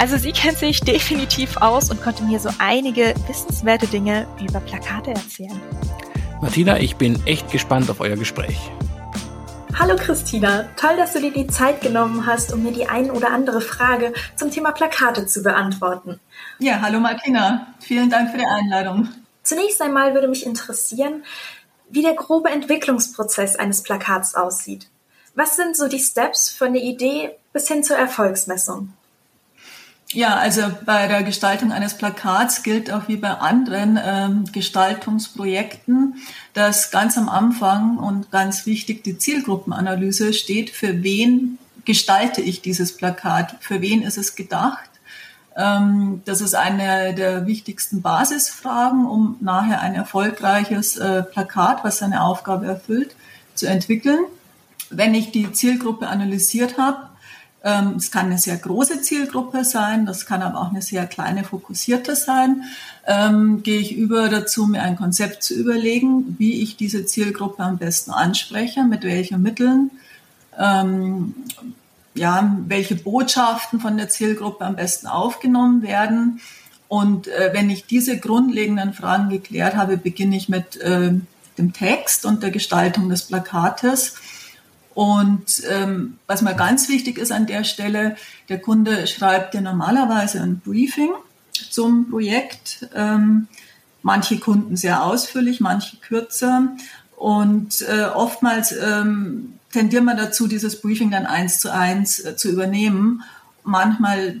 Also 0.00 0.16
sie 0.16 0.32
kennt 0.32 0.58
sich 0.58 0.80
definitiv 0.80 1.58
aus 1.58 1.92
und 1.92 2.02
konnte 2.02 2.24
mir 2.24 2.40
so 2.40 2.50
einige 2.58 3.14
wissenswerte 3.28 3.86
Dinge 3.86 4.26
über 4.40 4.58
Plakate 4.58 5.12
erzählen. 5.12 5.60
Martina, 6.42 6.80
ich 6.80 6.96
bin 6.96 7.24
echt 7.24 7.52
gespannt 7.52 7.88
auf 7.88 8.00
euer 8.00 8.16
Gespräch. 8.16 8.58
Hallo 9.78 9.94
Christina, 9.94 10.68
toll, 10.76 10.96
dass 10.96 11.12
du 11.12 11.20
dir 11.20 11.32
die 11.32 11.46
Zeit 11.46 11.80
genommen 11.80 12.26
hast, 12.26 12.52
um 12.52 12.64
mir 12.64 12.72
die 12.72 12.88
ein 12.88 13.12
oder 13.12 13.30
andere 13.30 13.60
Frage 13.60 14.12
zum 14.34 14.50
Thema 14.50 14.72
Plakate 14.72 15.26
zu 15.26 15.44
beantworten. 15.44 16.18
Ja, 16.58 16.80
hallo 16.82 16.98
Martina, 16.98 17.68
vielen 17.78 18.10
Dank 18.10 18.32
für 18.32 18.38
die 18.38 18.44
Einladung. 18.44 19.08
Zunächst 19.44 19.80
einmal 19.80 20.14
würde 20.14 20.26
mich 20.26 20.44
interessieren, 20.44 21.22
wie 21.88 22.02
der 22.02 22.14
grobe 22.14 22.50
Entwicklungsprozess 22.50 23.54
eines 23.54 23.84
Plakats 23.84 24.34
aussieht. 24.34 24.88
Was 25.36 25.54
sind 25.54 25.76
so 25.76 25.86
die 25.86 26.00
Steps 26.00 26.50
von 26.50 26.72
der 26.72 26.82
Idee 26.82 27.30
bis 27.52 27.68
hin 27.68 27.84
zur 27.84 27.98
Erfolgsmessung? 27.98 28.92
Ja, 30.14 30.36
also 30.36 30.62
bei 30.84 31.08
der 31.08 31.22
Gestaltung 31.22 31.72
eines 31.72 31.94
Plakats 31.94 32.62
gilt 32.62 32.92
auch 32.92 33.08
wie 33.08 33.16
bei 33.16 33.30
anderen 33.30 33.98
ähm, 34.02 34.44
Gestaltungsprojekten, 34.52 36.16
dass 36.52 36.90
ganz 36.90 37.16
am 37.16 37.30
Anfang 37.30 37.96
und 37.96 38.30
ganz 38.30 38.66
wichtig 38.66 39.04
die 39.04 39.16
Zielgruppenanalyse 39.16 40.34
steht, 40.34 40.68
für 40.68 41.02
wen 41.02 41.58
gestalte 41.86 42.42
ich 42.42 42.60
dieses 42.60 42.94
Plakat, 42.96 43.56
für 43.60 43.80
wen 43.80 44.02
ist 44.02 44.18
es 44.18 44.36
gedacht. 44.36 44.90
Ähm, 45.56 46.20
das 46.26 46.42
ist 46.42 46.54
eine 46.54 47.14
der 47.14 47.46
wichtigsten 47.46 48.02
Basisfragen, 48.02 49.06
um 49.06 49.36
nachher 49.40 49.80
ein 49.80 49.94
erfolgreiches 49.94 50.98
äh, 50.98 51.22
Plakat, 51.22 51.84
was 51.84 51.98
seine 51.98 52.22
Aufgabe 52.22 52.66
erfüllt, 52.66 53.16
zu 53.54 53.66
entwickeln. 53.66 54.20
Wenn 54.90 55.14
ich 55.14 55.32
die 55.32 55.52
Zielgruppe 55.52 56.08
analysiert 56.08 56.76
habe, 56.76 57.08
es 57.62 58.10
kann 58.10 58.26
eine 58.26 58.38
sehr 58.38 58.56
große 58.56 59.02
Zielgruppe 59.02 59.64
sein, 59.64 60.04
das 60.04 60.26
kann 60.26 60.42
aber 60.42 60.60
auch 60.60 60.70
eine 60.70 60.82
sehr 60.82 61.06
kleine, 61.06 61.44
fokussierte 61.44 62.16
sein. 62.16 62.64
Ähm, 63.06 63.62
gehe 63.62 63.78
ich 63.78 63.96
über 63.96 64.28
dazu, 64.28 64.66
mir 64.66 64.82
ein 64.82 64.96
Konzept 64.96 65.44
zu 65.44 65.54
überlegen, 65.54 66.36
wie 66.38 66.62
ich 66.62 66.76
diese 66.76 67.06
Zielgruppe 67.06 67.62
am 67.62 67.78
besten 67.78 68.10
anspreche, 68.10 68.82
mit 68.82 69.04
welchen 69.04 69.42
Mitteln, 69.42 69.92
ähm, 70.58 71.34
ja, 72.14 72.56
welche 72.66 72.96
Botschaften 72.96 73.80
von 73.80 73.96
der 73.96 74.08
Zielgruppe 74.08 74.64
am 74.64 74.76
besten 74.76 75.06
aufgenommen 75.06 75.82
werden. 75.82 76.40
Und 76.88 77.28
äh, 77.28 77.50
wenn 77.52 77.70
ich 77.70 77.86
diese 77.86 78.18
grundlegenden 78.18 78.92
Fragen 78.92 79.30
geklärt 79.30 79.76
habe, 79.76 79.96
beginne 79.96 80.36
ich 80.36 80.48
mit 80.48 80.76
äh, 80.78 81.12
dem 81.58 81.72
Text 81.72 82.26
und 82.26 82.42
der 82.42 82.50
Gestaltung 82.50 83.08
des 83.08 83.22
Plakates 83.22 84.14
und 84.94 85.62
ähm, 85.70 86.18
was 86.26 86.42
mal 86.42 86.54
ganz 86.54 86.88
wichtig 86.88 87.18
ist 87.18 87.32
an 87.32 87.46
der 87.46 87.64
Stelle, 87.64 88.16
der 88.48 88.60
Kunde 88.60 89.06
schreibt 89.06 89.54
ja 89.54 89.60
normalerweise 89.60 90.40
ein 90.40 90.58
Briefing 90.58 91.10
zum 91.70 92.10
Projekt. 92.10 92.88
Ähm, 92.94 93.48
manche 94.02 94.38
Kunden 94.38 94.76
sehr 94.76 95.04
ausführlich, 95.04 95.60
manche 95.60 95.96
kürzer. 95.96 96.68
Und 97.16 97.82
äh, 97.82 98.04
oftmals 98.04 98.72
ähm, 98.72 99.54
tendiert 99.72 100.04
man 100.04 100.16
dazu, 100.16 100.46
dieses 100.46 100.80
Briefing 100.80 101.10
dann 101.10 101.26
eins 101.26 101.58
zu 101.58 101.72
eins 101.72 102.22
äh, 102.24 102.36
zu 102.36 102.50
übernehmen. 102.50 103.22
Manchmal 103.64 104.40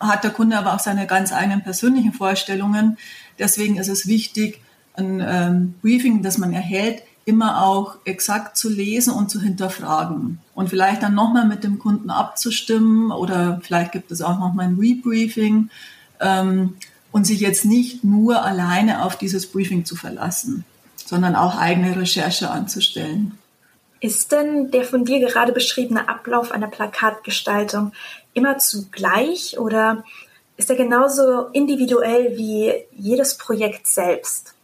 hat 0.00 0.24
der 0.24 0.30
Kunde 0.30 0.58
aber 0.58 0.74
auch 0.74 0.80
seine 0.80 1.06
ganz 1.06 1.32
eigenen 1.32 1.62
persönlichen 1.62 2.12
Vorstellungen. 2.12 2.98
Deswegen 3.38 3.76
ist 3.76 3.88
es 3.88 4.06
wichtig, 4.06 4.60
ein 4.94 5.22
ähm, 5.24 5.74
Briefing, 5.80 6.22
das 6.22 6.38
man 6.38 6.52
erhält, 6.52 7.02
immer 7.24 7.64
auch 7.64 7.96
exakt 8.04 8.56
zu 8.56 8.68
lesen 8.68 9.12
und 9.12 9.30
zu 9.30 9.40
hinterfragen 9.40 10.40
und 10.54 10.70
vielleicht 10.70 11.02
dann 11.02 11.14
nochmal 11.14 11.46
mit 11.46 11.62
dem 11.64 11.78
Kunden 11.78 12.10
abzustimmen 12.10 13.12
oder 13.12 13.60
vielleicht 13.62 13.92
gibt 13.92 14.10
es 14.10 14.22
auch 14.22 14.38
nochmal 14.38 14.66
ein 14.66 14.78
Rebriefing 14.78 15.70
ähm, 16.20 16.76
und 17.12 17.26
sich 17.26 17.40
jetzt 17.40 17.64
nicht 17.64 18.02
nur 18.02 18.42
alleine 18.42 19.04
auf 19.04 19.16
dieses 19.16 19.46
Briefing 19.46 19.84
zu 19.84 19.94
verlassen, 19.94 20.64
sondern 20.96 21.36
auch 21.36 21.56
eigene 21.56 21.96
Recherche 21.96 22.50
anzustellen. 22.50 23.38
Ist 24.00 24.32
denn 24.32 24.72
der 24.72 24.84
von 24.84 25.04
dir 25.04 25.20
gerade 25.20 25.52
beschriebene 25.52 26.08
Ablauf 26.08 26.50
einer 26.50 26.66
Plakatgestaltung 26.66 27.92
immer 28.34 28.58
zugleich 28.58 29.58
oder 29.58 30.02
ist 30.56 30.70
er 30.70 30.76
genauso 30.76 31.46
individuell 31.52 32.36
wie 32.36 32.72
jedes 32.96 33.38
Projekt 33.38 33.86
selbst? 33.86 34.54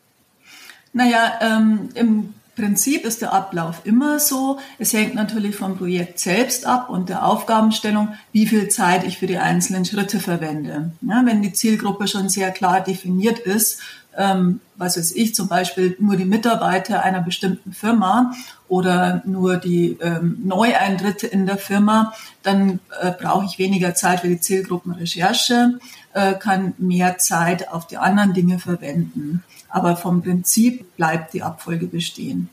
Naja, 0.93 1.39
ähm, 1.41 1.91
im 1.95 2.35
Prinzip 2.59 3.05
ist 3.05 3.23
der 3.23 3.33
Ablauf 3.33 3.83
immer 3.85 4.19
so. 4.19 4.59
Es 4.79 4.93
hängt 4.93 5.15
natürlich 5.15 5.55
vom 5.55 5.79
Projekt 5.79 6.19
selbst 6.19 6.67
ab 6.67 6.91
und 6.91 7.09
der 7.09 7.25
Aufgabenstellung, 7.25 8.15
wie 8.33 8.47
viel 8.47 8.69
Zeit 8.69 9.05
ich 9.05 9.19
für 9.19 9.29
die 9.29 9.39
einzelnen 9.39 9.85
Schritte 9.85 10.19
verwende. 10.19 10.91
Ja, 11.01 11.23
wenn 11.25 11.41
die 11.41 11.53
Zielgruppe 11.53 12.09
schon 12.09 12.29
sehr 12.29 12.51
klar 12.51 12.81
definiert 12.81 13.39
ist, 13.39 13.81
ähm, 14.17 14.61
was 14.75 14.97
weiß 14.97 15.13
ich, 15.13 15.37
zum 15.37 15.47
Beispiel 15.47 15.97
nur 16.01 16.17
die 16.17 16.25
Mitarbeiter 16.25 17.05
einer 17.05 17.21
bestimmten 17.21 17.73
Firma 17.73 18.35
oder 18.67 19.23
nur 19.25 19.57
die 19.57 19.97
ähm, 20.01 20.39
Neueintritte 20.45 21.29
in 21.29 21.47
der 21.47 21.59
Firma, 21.59 22.13
dann 22.43 22.81
äh, 23.01 23.13
brauche 23.13 23.47
ich 23.47 23.61
weniger 23.61 23.95
Zeit 23.95 24.21
für 24.21 24.29
die 24.29 24.41
Zielgruppenrecherche, 24.41 25.79
äh, 26.15 26.35
kann 26.35 26.75
mehr 26.79 27.19
Zeit 27.19 27.69
auf 27.69 27.87
die 27.87 27.99
anderen 27.99 28.35
Dinge 28.35 28.59
verwenden. 28.59 29.45
Aber 29.69 29.97
vom 29.97 30.23
Prinzip 30.23 30.97
bleibt 30.97 31.35
die 31.35 31.43
Abfolge 31.43 31.87
bestehen. 31.87 32.49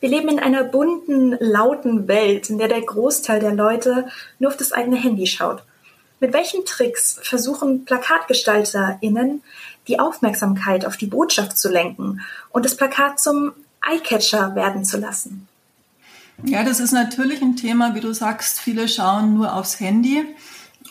Wir 0.00 0.08
leben 0.08 0.28
in 0.28 0.38
einer 0.38 0.64
bunten, 0.64 1.36
lauten 1.40 2.08
Welt, 2.08 2.50
in 2.50 2.58
der 2.58 2.68
der 2.68 2.80
Großteil 2.80 3.40
der 3.40 3.54
Leute 3.54 4.08
nur 4.38 4.50
auf 4.50 4.56
das 4.56 4.72
eigene 4.72 4.96
Handy 4.96 5.26
schaut. 5.26 5.62
Mit 6.20 6.32
welchen 6.32 6.64
Tricks 6.64 7.18
versuchen 7.22 7.84
PlakatgestalterInnen, 7.84 9.42
die 9.86 10.00
Aufmerksamkeit 10.00 10.84
auf 10.84 10.96
die 10.96 11.06
Botschaft 11.06 11.56
zu 11.56 11.70
lenken 11.70 12.20
und 12.50 12.64
das 12.64 12.76
Plakat 12.76 13.20
zum 13.20 13.52
Eyecatcher 13.80 14.54
werden 14.54 14.84
zu 14.84 14.98
lassen? 14.98 15.48
Ja, 16.44 16.62
das 16.62 16.78
ist 16.78 16.92
natürlich 16.92 17.42
ein 17.42 17.56
Thema, 17.56 17.94
wie 17.94 18.00
du 18.00 18.12
sagst, 18.12 18.60
viele 18.60 18.88
schauen 18.88 19.34
nur 19.34 19.54
aufs 19.54 19.80
Handy. 19.80 20.24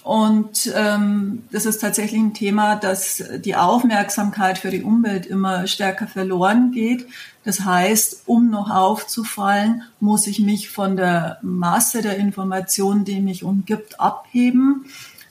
Und 0.08 0.72
ähm, 0.74 1.44
das 1.52 1.66
ist 1.66 1.80
tatsächlich 1.80 2.22
ein 2.22 2.34
Thema, 2.34 2.78
dass 2.78 3.22
die 3.44 3.58
Aufmerksamkeit 3.58 4.58
für 4.58 4.70
die 4.70 4.82
Umwelt 4.82 5.26
immer 5.26 5.68
stärker 5.68 6.08
verloren 6.08 6.72
geht. 6.72 7.06
Das 7.44 7.66
heißt, 7.66 8.22
um 8.26 8.50
noch 8.50 8.70
aufzufallen, 8.70 9.84
muss 10.00 10.26
ich 10.28 10.40
mich 10.40 10.70
von 10.70 10.96
der 10.96 11.40
Masse 11.42 12.02
der 12.02 12.16
Informationen, 12.16 13.04
die 13.04 13.20
mich 13.20 13.44
umgibt, 13.44 14.00
abheben. 14.00 14.86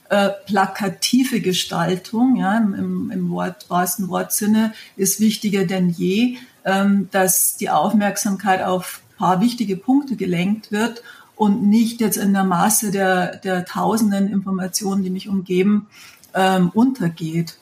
Äh, 0.09 0.29
plakative 0.45 1.41
Gestaltung, 1.41 2.35
ja, 2.35 2.55
im, 2.59 3.09
im 3.09 3.31
Wort, 3.31 3.71
wahrsten 3.71 4.09
Wortsinne, 4.09 4.73
ist 4.95 5.19
wichtiger 5.19 5.65
denn 5.65 5.89
je, 5.89 6.37
ähm, 6.65 7.09
dass 7.11 7.57
die 7.57 7.71
Aufmerksamkeit 7.71 8.61
auf 8.61 9.01
paar 9.17 9.41
wichtige 9.41 9.75
Punkte 9.75 10.15
gelenkt 10.15 10.71
wird 10.71 11.01
und 11.37 11.63
nicht 11.63 12.01
jetzt 12.01 12.17
in 12.17 12.33
der 12.33 12.43
Masse 12.43 12.91
der, 12.91 13.37
der 13.37 13.63
tausenden 13.65 14.27
Informationen, 14.27 15.03
die 15.03 15.09
mich 15.09 15.29
umgeben, 15.29 15.87
ähm, 16.33 16.69
untergeht. 16.73 17.57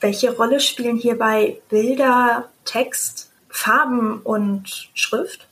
Welche 0.00 0.34
Rolle 0.34 0.60
spielen 0.60 0.96
hierbei 0.96 1.58
Bilder, 1.68 2.48
Text, 2.64 3.30
Farben 3.48 4.20
und 4.20 4.88
Schrift? 4.94 5.48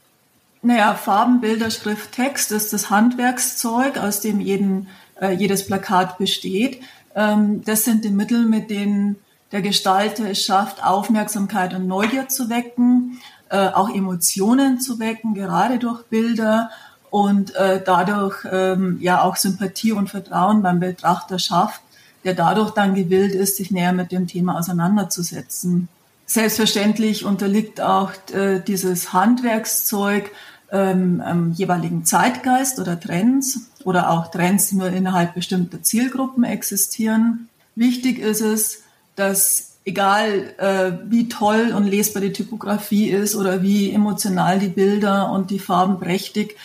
Naja, 0.62 0.94
Farben, 0.94 1.40
Bilder, 1.40 1.70
Schrift, 1.70 2.12
Text 2.12 2.52
ist 2.52 2.72
das 2.72 2.90
Handwerkszeug, 2.90 3.98
aus 3.98 4.20
dem 4.20 4.40
jeden, 4.40 4.88
äh, 5.20 5.32
jedes 5.32 5.66
Plakat 5.66 6.18
besteht. 6.18 6.80
Ähm, 7.14 7.64
das 7.64 7.84
sind 7.84 8.04
die 8.04 8.10
Mittel, 8.10 8.46
mit 8.46 8.70
denen 8.70 9.16
der 9.52 9.62
Gestalter 9.62 10.30
es 10.30 10.44
schafft, 10.44 10.84
Aufmerksamkeit 10.84 11.74
und 11.74 11.86
Neugier 11.86 12.28
zu 12.28 12.48
wecken, 12.48 13.20
äh, 13.48 13.68
auch 13.68 13.88
Emotionen 13.88 14.80
zu 14.80 14.98
wecken, 14.98 15.34
gerade 15.34 15.78
durch 15.78 16.04
Bilder 16.04 16.70
und 17.16 17.54
äh, 17.54 17.80
dadurch 17.82 18.44
ähm, 18.52 18.98
ja 19.00 19.22
auch 19.22 19.36
Sympathie 19.36 19.92
und 19.92 20.10
Vertrauen 20.10 20.60
beim 20.60 20.80
Betrachter 20.80 21.38
schafft, 21.38 21.80
der 22.24 22.34
dadurch 22.34 22.72
dann 22.72 22.94
gewillt 22.94 23.32
ist, 23.32 23.56
sich 23.56 23.70
näher 23.70 23.94
mit 23.94 24.12
dem 24.12 24.26
Thema 24.26 24.58
auseinanderzusetzen. 24.58 25.88
Selbstverständlich 26.26 27.24
unterliegt 27.24 27.80
auch 27.80 28.12
äh, 28.34 28.60
dieses 28.60 29.14
Handwerkszeug 29.14 30.30
ähm, 30.70 31.22
ähm, 31.26 31.52
jeweiligen 31.56 32.04
Zeitgeist 32.04 32.80
oder 32.80 33.00
Trends 33.00 33.70
oder 33.84 34.10
auch 34.10 34.30
Trends, 34.30 34.68
die 34.68 34.76
nur 34.76 34.88
innerhalb 34.88 35.32
bestimmter 35.32 35.82
Zielgruppen 35.82 36.44
existieren. 36.44 37.48
Wichtig 37.76 38.18
ist 38.18 38.42
es, 38.42 38.82
dass 39.14 39.78
egal 39.86 40.52
äh, 40.58 40.92
wie 41.10 41.30
toll 41.30 41.72
und 41.74 41.86
lesbar 41.86 42.20
die 42.20 42.34
Typografie 42.34 43.08
ist 43.08 43.36
oder 43.36 43.62
wie 43.62 43.90
emotional 43.90 44.58
die 44.58 44.68
Bilder 44.68 45.30
und 45.30 45.50
die 45.50 45.60
Farben 45.60 45.98
prächtig, 45.98 46.58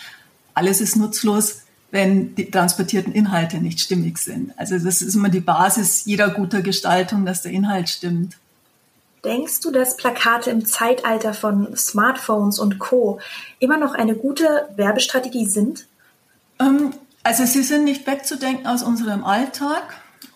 alles 0.54 0.80
ist 0.80 0.96
nutzlos, 0.96 1.62
wenn 1.90 2.34
die 2.34 2.50
transportierten 2.50 3.12
Inhalte 3.12 3.58
nicht 3.58 3.80
stimmig 3.80 4.18
sind. 4.18 4.52
Also 4.58 4.78
das 4.78 5.02
ist 5.02 5.14
immer 5.14 5.28
die 5.28 5.40
Basis 5.40 6.04
jeder 6.06 6.30
guter 6.30 6.62
Gestaltung, 6.62 7.26
dass 7.26 7.42
der 7.42 7.52
Inhalt 7.52 7.88
stimmt. 7.88 8.38
Denkst 9.24 9.60
du, 9.60 9.70
dass 9.70 9.96
Plakate 9.96 10.50
im 10.50 10.64
Zeitalter 10.64 11.32
von 11.32 11.76
Smartphones 11.76 12.58
und 12.58 12.78
Co 12.78 13.20
immer 13.60 13.76
noch 13.76 13.94
eine 13.94 14.16
gute 14.16 14.68
Werbestrategie 14.74 15.46
sind? 15.46 15.86
Ähm, 16.58 16.92
also 17.22 17.44
sie 17.44 17.62
sind 17.62 17.84
nicht 17.84 18.06
wegzudenken 18.06 18.66
aus 18.66 18.82
unserem 18.82 19.22
Alltag 19.24 19.82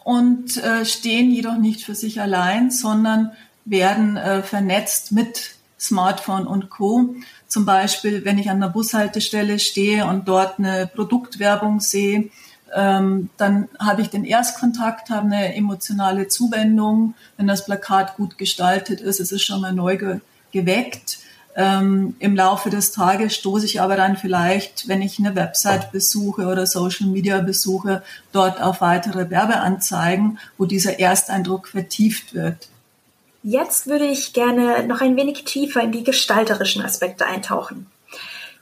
und 0.05 0.57
äh, 0.59 0.85
stehen 0.85 1.31
jedoch 1.31 1.57
nicht 1.57 1.85
für 1.85 1.97
sich 1.97 2.21
allein, 2.21 2.71
sondern 2.71 3.33
werden 3.65 4.17
äh, 4.17 4.43
vernetzt 4.43 5.11
mit 5.11 5.57
Smartphone 5.81 6.47
und 6.47 6.71
Co. 6.71 7.17
Zum 7.49 7.65
Beispiel, 7.65 8.25
wenn 8.25 8.39
ich 8.39 8.51
an 8.51 8.61
der 8.61 8.69
Bushaltestelle 8.69 9.59
stehe 9.59 10.07
und 10.07 10.27
dort 10.27 10.59
eine 10.59 10.87
Produktwerbung 10.87 11.81
sehe, 11.81 12.31
ähm, 12.75 13.31
dann 13.37 13.69
habe 13.79 14.03
ich 14.03 14.11
den 14.11 14.25
Erstkontakt, 14.25 15.11
habe 15.11 15.27
eine 15.27 15.55
emotionale 15.55 16.29
Zuwendung. 16.29 17.15
Wenn 17.37 17.47
das 17.47 17.65
Plakat 17.65 18.17
gut 18.17 18.39
gestaltet 18.39 19.01
ist, 19.01 19.21
es 19.21 19.33
ist 19.33 19.43
schon 19.43 19.61
mal 19.61 19.73
neu 19.73 19.97
ge 19.97 20.21
geweckt. 20.53 21.19
Ähm, 21.55 22.17
Im 22.19 22.37
Laufe 22.37 22.69
des 22.71 22.93
Tages 22.93 23.35
stoße 23.35 23.65
ich 23.65 23.81
aber 23.81 23.97
dann 23.97 24.17
vielleicht, 24.17 24.89
wenn 24.89 25.01
ich 25.01 25.19
eine 25.19 25.35
Website 25.35 25.91
besuche 25.91 26.47
oder 26.47 26.67
Social 26.67 27.07
Media 27.09 27.41
besuche, 27.41 28.03
dort 28.33 28.61
auf 28.61 28.81
weitere 28.81 29.31
Werbeanzeigen, 29.31 30.39
wo 30.59 30.67
dieser 30.67 31.01
Ersteindruck 31.01 31.69
vertieft 31.69 32.35
wird. 32.35 32.69
Jetzt 33.49 33.87
würde 33.87 34.07
ich 34.07 34.33
gerne 34.33 34.85
noch 34.89 35.01
ein 35.01 35.15
wenig 35.15 35.45
tiefer 35.45 35.81
in 35.81 35.93
die 35.93 36.03
gestalterischen 36.03 36.85
Aspekte 36.85 37.27
eintauchen. 37.27 37.87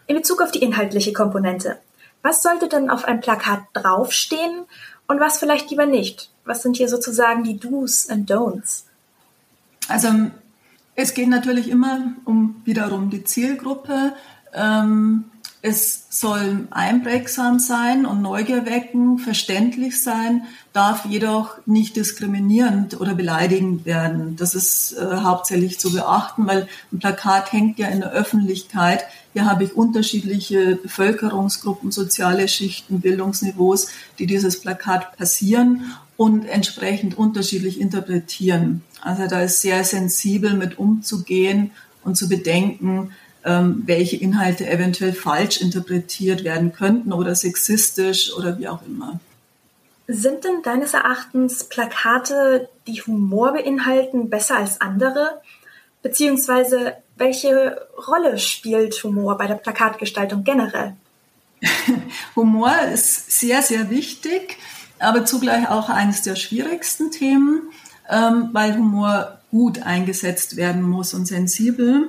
In 0.06 0.14
Bezug 0.14 0.42
auf 0.42 0.50
die 0.50 0.58
inhaltliche 0.58 1.14
Komponente. 1.14 1.78
Was 2.20 2.42
sollte 2.42 2.68
denn 2.68 2.90
auf 2.90 3.06
einem 3.06 3.22
Plakat 3.22 3.60
draufstehen 3.72 4.66
und 5.06 5.20
was 5.20 5.38
vielleicht 5.38 5.70
lieber 5.70 5.86
nicht? 5.86 6.28
Was 6.44 6.60
sind 6.60 6.76
hier 6.76 6.90
sozusagen 6.90 7.44
die 7.44 7.58
Do's 7.58 8.10
and 8.10 8.30
Don'ts? 8.30 8.82
Also 9.88 10.10
es 10.94 11.14
geht 11.14 11.28
natürlich 11.30 11.70
immer 11.70 12.12
um 12.26 12.60
wiederum 12.66 13.08
die 13.08 13.24
Zielgruppe. 13.24 14.12
Ähm, 14.52 15.30
es 15.66 16.04
soll 16.10 16.68
einprägsam 16.72 17.58
sein 17.58 18.04
und 18.04 18.20
Neugier 18.20 18.66
wecken, 18.66 19.18
verständlich 19.18 20.02
sein, 20.02 20.42
darf 20.74 21.06
jedoch 21.06 21.56
nicht 21.64 21.96
diskriminierend 21.96 23.00
oder 23.00 23.14
beleidigend 23.14 23.86
werden. 23.86 24.36
Das 24.36 24.54
ist 24.54 24.92
äh, 24.92 25.16
hauptsächlich 25.22 25.80
zu 25.80 25.94
beachten, 25.94 26.46
weil 26.46 26.68
ein 26.92 26.98
Plakat 26.98 27.50
hängt 27.50 27.78
ja 27.78 27.88
in 27.88 28.00
der 28.00 28.12
Öffentlichkeit. 28.12 29.06
Hier 29.32 29.46
habe 29.46 29.64
ich 29.64 29.74
unterschiedliche 29.74 30.76
Bevölkerungsgruppen, 30.76 31.90
soziale 31.92 32.46
Schichten, 32.46 33.00
Bildungsniveaus, 33.00 33.86
die 34.18 34.26
dieses 34.26 34.60
Plakat 34.60 35.16
passieren 35.16 35.94
und 36.18 36.44
entsprechend 36.44 37.16
unterschiedlich 37.16 37.80
interpretieren. 37.80 38.82
Also 39.00 39.26
da 39.28 39.40
ist 39.40 39.62
sehr 39.62 39.82
sensibel 39.84 40.52
mit 40.52 40.78
umzugehen 40.78 41.70
und 42.02 42.18
zu 42.18 42.28
bedenken, 42.28 43.12
ähm, 43.44 43.82
welche 43.86 44.16
Inhalte 44.16 44.66
eventuell 44.66 45.12
falsch 45.12 45.60
interpretiert 45.60 46.44
werden 46.44 46.72
könnten 46.72 47.12
oder 47.12 47.34
sexistisch 47.34 48.32
oder 48.34 48.58
wie 48.58 48.68
auch 48.68 48.80
immer. 48.86 49.20
Sind 50.06 50.44
denn 50.44 50.62
deines 50.62 50.92
Erachtens 50.92 51.64
Plakate, 51.64 52.68
die 52.86 53.00
Humor 53.02 53.52
beinhalten, 53.52 54.28
besser 54.28 54.56
als 54.56 54.80
andere? 54.80 55.40
Beziehungsweise 56.02 56.94
welche 57.16 57.86
Rolle 58.08 58.38
spielt 58.38 59.02
Humor 59.02 59.38
bei 59.38 59.46
der 59.46 59.54
Plakatgestaltung 59.54 60.44
generell? 60.44 60.94
Humor 62.36 62.74
ist 62.92 63.30
sehr, 63.38 63.62
sehr 63.62 63.88
wichtig, 63.88 64.58
aber 64.98 65.24
zugleich 65.24 65.68
auch 65.70 65.88
eines 65.88 66.22
der 66.22 66.36
schwierigsten 66.36 67.10
Themen, 67.10 67.62
ähm, 68.10 68.50
weil 68.52 68.76
Humor 68.76 69.38
gut 69.50 69.82
eingesetzt 69.82 70.56
werden 70.56 70.82
muss 70.82 71.14
und 71.14 71.26
sensibel. 71.26 72.08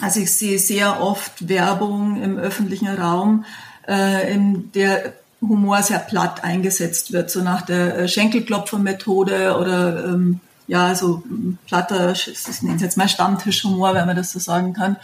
Also 0.00 0.20
ich 0.20 0.32
sehe 0.32 0.58
sehr 0.58 1.00
oft 1.00 1.48
Werbung 1.48 2.22
im 2.22 2.38
öffentlichen 2.38 2.88
Raum, 2.88 3.44
äh, 3.88 4.32
in 4.32 4.70
der 4.72 5.14
Humor 5.40 5.82
sehr 5.82 5.98
platt 5.98 6.44
eingesetzt 6.44 7.12
wird, 7.12 7.30
so 7.30 7.42
nach 7.42 7.62
der 7.62 7.98
äh, 7.98 8.08
Schenkelklopfer-Methode 8.08 9.56
oder 9.58 10.06
ähm, 10.06 10.40
ja, 10.66 10.94
so 10.94 11.22
platter, 11.66 12.12
ich 12.12 12.62
nenne 12.62 12.76
es 12.76 12.82
jetzt 12.82 12.96
mal 12.96 13.08
Stammtischhumor, 13.08 13.94
wenn 13.94 14.06
man 14.06 14.16
das 14.16 14.32
so 14.32 14.38
sagen 14.38 14.72
kann. 14.72 14.96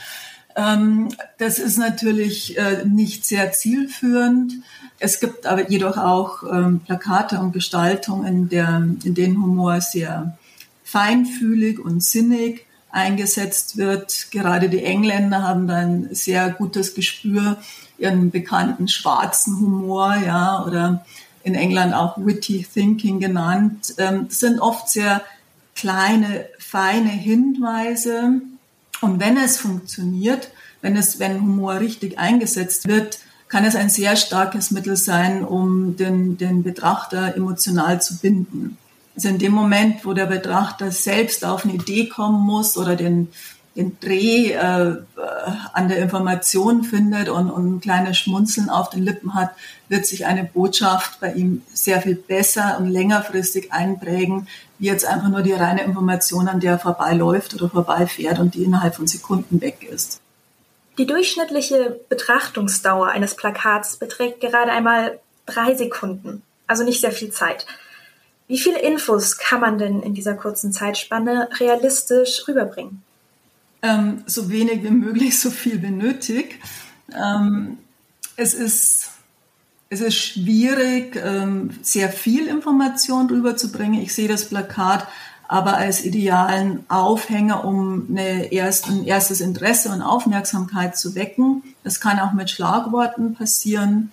Ähm, 0.57 1.09
das 1.39 1.59
ist 1.59 1.79
natürlich 1.79 2.59
äh, 2.59 2.85
nicht 2.85 3.25
sehr 3.25 3.53
zielführend. 3.53 4.55
Es 4.99 5.21
gibt 5.21 5.47
aber 5.47 5.71
jedoch 5.71 5.97
auch 5.97 6.43
ähm, 6.43 6.81
Plakate 6.81 7.39
und 7.39 7.53
Gestaltungen, 7.53 8.51
in, 8.51 9.01
in 9.05 9.15
denen 9.15 9.43
Humor 9.43 9.81
sehr 9.81 10.37
feinfühlig 10.85 11.79
und 11.79 12.03
sinnig 12.03 12.67
eingesetzt 12.93 13.77
wird. 13.77 14.31
Gerade 14.31 14.69
die 14.69 14.85
Engländer 14.85 15.43
haben 15.43 15.67
da 15.67 15.77
ein 15.77 16.09
sehr 16.13 16.51
gutes 16.51 16.95
Gespür, 16.95 17.57
ihren 17.99 18.31
bekannten 18.31 18.87
schwarzen 18.89 19.59
Humor, 19.59 20.15
ja, 20.25 20.65
oder 20.65 21.05
in 21.43 21.55
England 21.55 21.95
auch 21.95 22.17
witty 22.19 22.67
thinking 22.73 23.19
genannt. 23.19 23.95
Ähm, 23.99 24.27
das 24.29 24.41
sind 24.41 24.61
oft 24.61 24.89
sehr 24.89 25.23
kleine, 25.75 26.47
feine 26.59 27.11
Hinweise. 27.11 28.41
Und 29.01 29.21
wenn 29.21 29.37
es 29.37 29.59
funktioniert, 29.59 30.51
wenn 30.81 30.97
es, 30.97 31.19
wenn 31.19 31.41
Humor 31.41 31.81
richtig 31.81 32.19
eingesetzt 32.19 32.87
wird, 32.87 33.19
kann 33.49 33.65
es 33.65 33.77
ein 33.77 33.91
sehr 33.91 34.17
starkes 34.17 34.71
Mittel 34.71 34.97
sein, 34.97 35.45
um 35.45 35.97
den, 35.97 36.39
den 36.39 36.63
Betrachter 36.63 37.37
emotional 37.37 38.01
zu 38.01 38.19
binden. 38.19 38.79
Also 39.15 39.29
in 39.29 39.39
dem 39.39 39.53
Moment, 39.53 40.05
wo 40.05 40.15
der 40.15 40.27
Betrachter 40.27 40.91
selbst 40.91 41.45
auf 41.45 41.65
eine 41.65 41.75
Idee 41.75 42.09
kommen 42.09 42.41
muss 42.41 42.79
oder 42.79 42.97
den, 42.97 43.29
den 43.77 43.99
Dreh 44.01 44.53
äh, 44.53 44.97
an 45.73 45.89
der 45.89 45.99
Information 45.99 46.83
findet 46.85 47.29
und, 47.29 47.51
und 47.51 47.77
ein 47.77 47.81
kleines 47.81 48.19
Schmunzeln 48.19 48.71
auf 48.71 48.91
den 48.91 49.03
Lippen 49.03 49.35
hat, 49.35 49.51
wird 49.89 50.07
sich 50.07 50.25
eine 50.25 50.45
Botschaft 50.45 51.21
bei 51.21 51.33
ihm 51.33 51.63
sehr 51.73 52.01
viel 52.01 52.15
besser 52.15 52.79
und 52.79 52.89
längerfristig 52.89 53.73
einprägen, 53.73 54.49
wie 54.79 54.87
jetzt 54.87 55.05
einfach 55.05 55.29
nur 55.29 55.43
die 55.43 55.53
reine 55.53 55.83
Information, 55.83 56.49
an 56.49 56.61
der 56.61 56.73
er 56.73 56.79
vorbeiläuft 56.79 57.55
oder 57.55 57.69
vorbeifährt 57.69 58.39
und 58.39 58.55
die 58.55 58.65
innerhalb 58.65 58.97
von 58.97 59.07
Sekunden 59.07 59.61
weg 59.61 59.83
ist. 59.83 60.21
Die 60.99 61.07
durchschnittliche 61.07 62.01
Betrachtungsdauer 62.09 63.09
eines 63.09 63.35
Plakats 63.35 63.97
beträgt 63.97 64.41
gerade 64.41 64.73
einmal 64.73 65.21
drei 65.47 65.75
Sekunden, 65.75 66.43
also 66.67 66.85
nicht 66.85 67.01
sehr 67.01 67.13
viel 67.13 67.31
Zeit. 67.31 67.67
Wie 68.53 68.59
viele 68.59 68.81
Infos 68.81 69.39
kann 69.39 69.63
man 69.63 69.79
denn 69.79 70.03
in 70.03 70.13
dieser 70.13 70.35
kurzen 70.35 70.75
Zeitspanne 70.75 71.49
realistisch 71.59 72.47
rüberbringen? 72.47 73.03
Ähm, 73.81 74.25
so 74.27 74.51
wenig 74.51 74.83
wie 74.83 74.91
möglich, 74.91 75.41
so 75.41 75.51
viel 75.51 75.81
wie 75.81 75.91
nötig. 75.91 76.61
Ähm, 77.19 77.79
es 78.37 78.53
ist 78.53 79.09
es 79.89 80.03
ist 80.03 80.17
schwierig, 80.17 81.17
ähm, 81.17 81.71
sehr 81.81 82.11
viel 82.11 82.47
Information 82.47 83.31
rüberzubringen. 83.31 84.03
Ich 84.03 84.15
sehe 84.15 84.29
das 84.29 84.45
Plakat 84.45 85.09
aber 85.49 85.79
als 85.79 86.05
idealen 86.05 86.85
Aufhänger, 86.91 87.65
um 87.65 88.07
eine 88.11 88.53
erst, 88.53 88.89
ein 88.89 89.05
erstes 89.05 89.41
Interesse 89.41 89.89
und 89.89 90.03
Aufmerksamkeit 90.03 90.97
zu 90.99 91.15
wecken. 91.15 91.63
Das 91.85 92.01
kann 92.01 92.19
auch 92.19 92.33
mit 92.33 92.51
Schlagworten 92.51 93.35
passieren. 93.35 94.13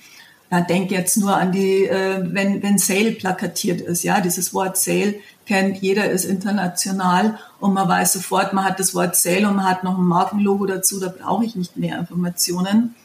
Ja, 0.51 0.61
denk 0.61 0.89
jetzt 0.89 1.15
nur 1.17 1.35
an 1.35 1.51
die, 1.51 1.85
äh, 1.85 2.23
wenn, 2.33 2.63
wenn 2.63 2.79
Sale 2.79 3.11
plakatiert 3.11 3.81
ist, 3.81 4.03
ja, 4.03 4.19
dieses 4.19 4.53
Wort 4.53 4.77
Sale 4.77 5.15
kennt 5.45 5.77
jeder, 5.77 6.09
ist 6.09 6.25
international 6.25 7.37
und 7.59 7.73
man 7.73 7.87
weiß 7.87 8.13
sofort, 8.13 8.53
man 8.53 8.65
hat 8.65 8.79
das 8.79 8.95
Wort 8.95 9.15
Sale 9.15 9.47
und 9.47 9.57
man 9.57 9.69
hat 9.69 9.83
noch 9.83 9.97
ein 9.97 10.03
Markenlogo 10.03 10.65
dazu, 10.65 10.99
da 10.99 11.09
brauche 11.09 11.45
ich 11.45 11.55
nicht 11.55 11.77
mehr 11.77 11.99
Informationen. 11.99 12.95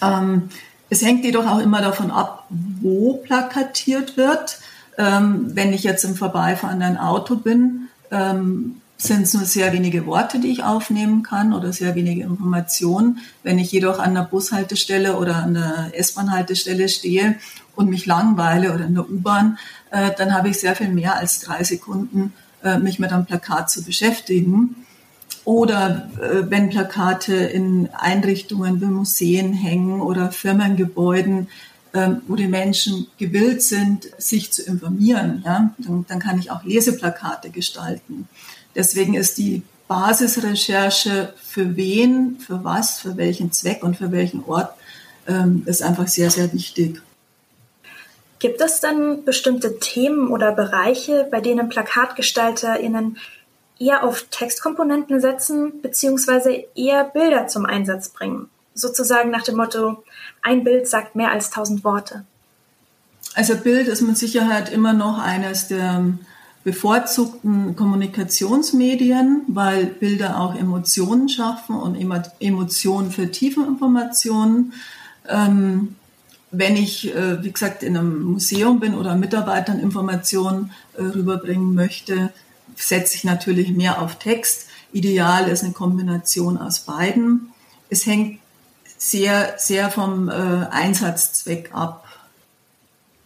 Ähm, 0.00 0.48
es 0.90 1.02
hängt 1.02 1.24
jedoch 1.24 1.46
auch 1.46 1.58
immer 1.58 1.82
davon 1.82 2.10
ab, 2.10 2.46
wo 2.48 3.14
plakatiert 3.14 4.16
wird. 4.16 4.58
Ähm, 4.96 5.50
wenn 5.54 5.72
ich 5.72 5.84
jetzt 5.84 6.04
im 6.04 6.14
vorbeifahrenden 6.14 6.96
Auto 6.96 7.36
bin, 7.36 7.88
ähm, 8.10 8.80
sind 9.00 9.22
es 9.22 9.34
nur 9.34 9.44
sehr 9.44 9.72
wenige 9.72 10.06
Worte, 10.06 10.40
die 10.40 10.48
ich 10.48 10.64
aufnehmen 10.64 11.22
kann 11.22 11.54
oder 11.54 11.72
sehr 11.72 11.94
wenige 11.94 12.24
Informationen. 12.24 13.20
Wenn 13.44 13.58
ich 13.58 13.70
jedoch 13.70 14.00
an 14.00 14.14
der 14.14 14.22
Bushaltestelle 14.22 15.16
oder 15.16 15.36
an 15.36 15.54
der 15.54 15.92
S-Bahn-Haltestelle 15.92 16.88
stehe 16.88 17.36
und 17.76 17.88
mich 17.88 18.06
langweile 18.06 18.74
oder 18.74 18.86
in 18.86 18.94
der 18.94 19.08
U-Bahn, 19.08 19.56
äh, 19.92 20.10
dann 20.18 20.34
habe 20.34 20.48
ich 20.48 20.58
sehr 20.58 20.74
viel 20.74 20.88
mehr 20.88 21.14
als 21.14 21.38
drei 21.38 21.62
Sekunden, 21.62 22.32
äh, 22.64 22.78
mich 22.78 22.98
mit 22.98 23.12
einem 23.12 23.24
Plakat 23.24 23.70
zu 23.70 23.84
beschäftigen. 23.84 24.74
Oder 25.44 26.10
äh, 26.20 26.50
wenn 26.50 26.68
Plakate 26.68 27.34
in 27.34 27.88
Einrichtungen 27.92 28.80
wie 28.80 28.86
Museen 28.86 29.52
hängen 29.52 30.00
oder 30.00 30.32
Firmengebäuden, 30.32 31.48
ähm, 31.94 32.22
wo 32.26 32.34
die 32.34 32.48
Menschen 32.48 33.06
gewillt 33.16 33.62
sind, 33.62 34.08
sich 34.18 34.52
zu 34.52 34.62
informieren, 34.64 35.42
ja, 35.46 35.72
dann, 35.78 36.04
dann 36.08 36.18
kann 36.18 36.38
ich 36.38 36.50
auch 36.50 36.64
Leseplakate 36.64 37.50
gestalten. 37.50 38.28
Deswegen 38.74 39.14
ist 39.14 39.38
die 39.38 39.62
Basisrecherche 39.88 41.32
für 41.42 41.76
wen, 41.76 42.38
für 42.38 42.62
was, 42.62 43.00
für 43.00 43.16
welchen 43.16 43.52
Zweck 43.52 43.82
und 43.82 43.96
für 43.96 44.12
welchen 44.12 44.44
Ort 44.44 44.74
ähm, 45.26 45.62
ist 45.66 45.82
einfach 45.82 46.06
sehr, 46.06 46.30
sehr 46.30 46.52
wichtig. 46.52 47.00
Gibt 48.38 48.60
es 48.60 48.80
dann 48.80 49.24
bestimmte 49.24 49.80
Themen 49.80 50.28
oder 50.28 50.52
Bereiche, 50.52 51.26
bei 51.30 51.40
denen 51.40 51.68
PlakatgestalterInnen 51.68 53.18
eher 53.80 54.04
auf 54.04 54.26
Textkomponenten 54.30 55.20
setzen, 55.20 55.80
beziehungsweise 55.82 56.64
eher 56.74 57.04
Bilder 57.04 57.48
zum 57.48 57.66
Einsatz 57.66 58.10
bringen? 58.10 58.48
Sozusagen 58.74 59.30
nach 59.30 59.42
dem 59.42 59.56
Motto, 59.56 60.04
ein 60.42 60.62
Bild 60.62 60.86
sagt 60.86 61.16
mehr 61.16 61.32
als 61.32 61.50
tausend 61.50 61.82
Worte. 61.82 62.24
Also 63.34 63.56
Bild 63.56 63.88
ist 63.88 64.02
mit 64.02 64.16
Sicherheit 64.16 64.70
immer 64.70 64.92
noch 64.92 65.18
eines 65.18 65.68
der 65.68 66.04
bevorzugten 66.68 67.76
Kommunikationsmedien, 67.76 69.40
weil 69.46 69.86
Bilder 69.86 70.38
auch 70.38 70.54
Emotionen 70.54 71.30
schaffen 71.30 71.74
und 71.74 71.96
Emotionen 72.40 73.10
für 73.10 73.30
Tiefeninformationen. 73.30 74.74
Ähm, 75.26 75.96
wenn 76.50 76.76
ich, 76.76 77.14
äh, 77.14 77.42
wie 77.42 77.52
gesagt, 77.52 77.82
in 77.82 77.96
einem 77.96 78.22
Museum 78.22 78.80
bin 78.80 78.94
oder 78.94 79.16
Mitarbeitern 79.16 79.80
Informationen 79.80 80.70
äh, 80.98 81.04
rüberbringen 81.04 81.74
möchte, 81.74 82.34
setze 82.76 83.14
ich 83.14 83.24
natürlich 83.24 83.70
mehr 83.70 84.02
auf 84.02 84.18
Text. 84.18 84.66
Ideal 84.92 85.48
ist 85.48 85.64
eine 85.64 85.72
Kombination 85.72 86.58
aus 86.58 86.80
beiden. 86.80 87.48
Es 87.88 88.04
hängt 88.04 88.40
sehr, 88.98 89.54
sehr 89.56 89.90
vom 89.90 90.28
äh, 90.28 90.32
Einsatzzweck 90.32 91.70
ab. 91.72 92.04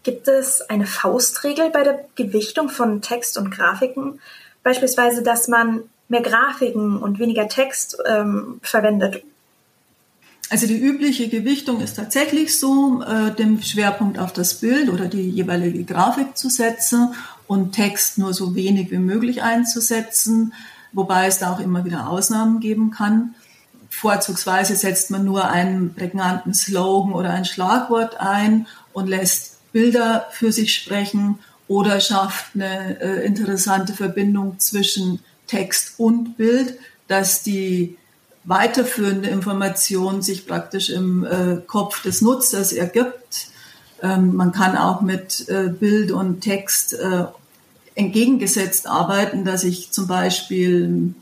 Gibt 0.02 0.28
es 0.28 0.62
eine 0.62 0.86
Faustregel 0.86 1.70
bei 1.70 1.84
der 1.84 2.04
Gewichtung 2.16 2.68
von 2.68 3.02
Text 3.02 3.38
und 3.38 3.50
Grafiken? 3.50 4.20
Beispielsweise, 4.62 5.22
dass 5.22 5.48
man 5.48 5.82
mehr 6.08 6.22
Grafiken 6.22 6.98
und 6.98 7.18
weniger 7.18 7.48
Text 7.48 7.96
ähm, 8.06 8.60
verwendet. 8.62 9.22
Also 10.50 10.66
die 10.66 10.78
übliche 10.78 11.28
Gewichtung 11.28 11.80
ist 11.80 11.94
tatsächlich 11.94 12.58
so, 12.58 13.02
äh, 13.02 13.30
den 13.34 13.62
Schwerpunkt 13.62 14.18
auf 14.18 14.32
das 14.34 14.54
Bild 14.54 14.90
oder 14.90 15.06
die 15.06 15.30
jeweilige 15.30 15.84
Grafik 15.84 16.36
zu 16.36 16.50
setzen 16.50 17.14
und 17.46 17.72
Text 17.72 18.18
nur 18.18 18.34
so 18.34 18.54
wenig 18.54 18.90
wie 18.90 18.98
möglich 18.98 19.42
einzusetzen, 19.42 20.52
wobei 20.92 21.26
es 21.26 21.38
da 21.38 21.52
auch 21.52 21.60
immer 21.60 21.86
wieder 21.86 22.08
Ausnahmen 22.08 22.60
geben 22.60 22.90
kann. 22.90 23.34
Vorzugsweise 23.88 24.76
setzt 24.76 25.10
man 25.10 25.24
nur 25.24 25.48
einen 25.48 25.94
prägnanten 25.94 26.52
Slogan 26.52 27.14
oder 27.14 27.30
ein 27.30 27.46
Schlagwort 27.46 28.20
ein 28.20 28.66
und 28.92 29.08
lässt 29.08 29.51
Bilder 29.72 30.28
für 30.30 30.52
sich 30.52 30.74
sprechen 30.74 31.38
oder 31.68 32.00
schafft 32.00 32.54
eine 32.54 33.00
äh, 33.00 33.24
interessante 33.24 33.92
Verbindung 33.94 34.58
zwischen 34.58 35.20
Text 35.46 35.94
und 35.98 36.36
Bild, 36.36 36.78
dass 37.08 37.42
die 37.42 37.96
weiterführende 38.44 39.28
Information 39.28 40.22
sich 40.22 40.46
praktisch 40.46 40.90
im 40.90 41.24
äh, 41.24 41.58
Kopf 41.66 42.02
des 42.02 42.22
Nutzers 42.22 42.72
ergibt. 42.72 43.48
Ähm, 44.02 44.34
man 44.34 44.52
kann 44.52 44.76
auch 44.76 45.00
mit 45.00 45.48
äh, 45.48 45.68
Bild 45.68 46.10
und 46.10 46.40
Text 46.40 46.94
äh, 46.94 47.24
entgegengesetzt 47.94 48.86
arbeiten, 48.86 49.44
dass 49.44 49.64
ich 49.64 49.90
zum 49.92 50.06
Beispiel 50.06 51.14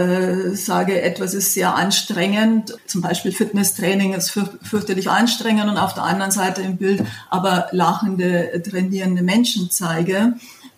äh, 0.00 0.56
sage, 0.56 1.00
etwas 1.02 1.34
ist 1.34 1.54
sehr 1.54 1.74
anstrengend, 1.74 2.76
zum 2.86 3.00
Beispiel 3.02 3.32
Fitnesstraining 3.32 4.14
ist 4.14 4.30
fürchterlich 4.62 5.10
anstrengend 5.10 5.70
und 5.70 5.76
auf 5.76 5.94
der 5.94 6.04
anderen 6.04 6.30
Seite 6.30 6.62
im 6.62 6.76
Bild 6.76 7.02
aber 7.28 7.68
lachende, 7.72 8.62
trainierende 8.62 9.22
Menschen 9.22 9.70
zeige. 9.70 10.34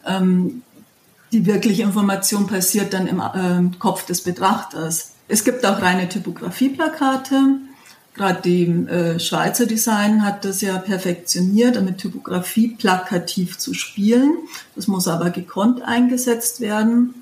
Ähm, 0.07 0.63
die 1.33 1.47
wirkliche 1.47 1.83
Information 1.83 2.47
passiert 2.47 2.93
dann 2.93 3.07
im 3.07 3.21
äh, 3.21 3.77
Kopf 3.79 4.05
des 4.05 4.23
Betrachters. 4.23 5.13
Es 5.29 5.45
gibt 5.45 5.65
auch 5.65 5.81
reine 5.81 6.09
Typografieplakate. 6.09 7.57
Gerade 8.15 8.43
die 8.43 8.65
äh, 8.67 9.19
Schweizer 9.19 9.65
Design 9.65 10.23
hat 10.23 10.45
das 10.45 10.61
ja 10.61 10.77
perfektioniert, 10.77 11.77
damit 11.77 11.99
Typografie 11.99 12.77
plakativ 12.77 13.57
zu 13.57 13.73
spielen. 13.73 14.37
Das 14.77 14.87
muss 14.87 15.09
aber 15.09 15.31
gekonnt 15.31 15.81
eingesetzt 15.83 16.61
werden. 16.61 17.15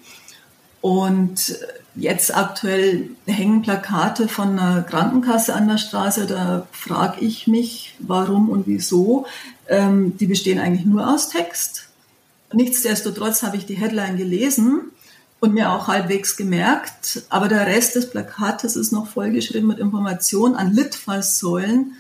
Und 0.81 1.59
jetzt 1.95 2.35
aktuell 2.35 3.11
hängen 3.27 3.63
Plakate 3.63 4.29
von 4.29 4.59
einer 4.59 4.83
Krankenkasse 4.83 5.55
an 5.55 5.69
der 5.69 5.79
Straße. 5.79 6.27
Da 6.27 6.67
frage 6.73 7.21
ich 7.21 7.47
mich, 7.47 7.95
warum 7.99 8.49
und 8.49 8.67
wieso. 8.67 9.27
Ähm, 9.69 10.17
die 10.17 10.27
bestehen 10.27 10.59
eigentlich 10.59 10.87
nur 10.87 11.13
aus 11.13 11.29
Text. 11.29 11.89
Nichtsdestotrotz 12.53 13.43
habe 13.43 13.57
ich 13.57 13.67
die 13.67 13.77
Headline 13.77 14.17
gelesen 14.17 14.91
und 15.39 15.55
mir 15.55 15.73
auch 15.73 15.89
halbwegs 15.89 16.37
gemerkt, 16.37 17.23
aber 17.31 17.49
der 17.49 17.67
Rest 17.67 17.95
des 17.95 18.11
Plakates 18.11 18.77
ist 18.77 18.93
noch 18.93 19.07
vollgeschrieben 19.07 19.69
mit 19.69 19.79
Informationen 19.79 20.55
an 20.55 20.75
Litfaßsäulen. 20.75 21.93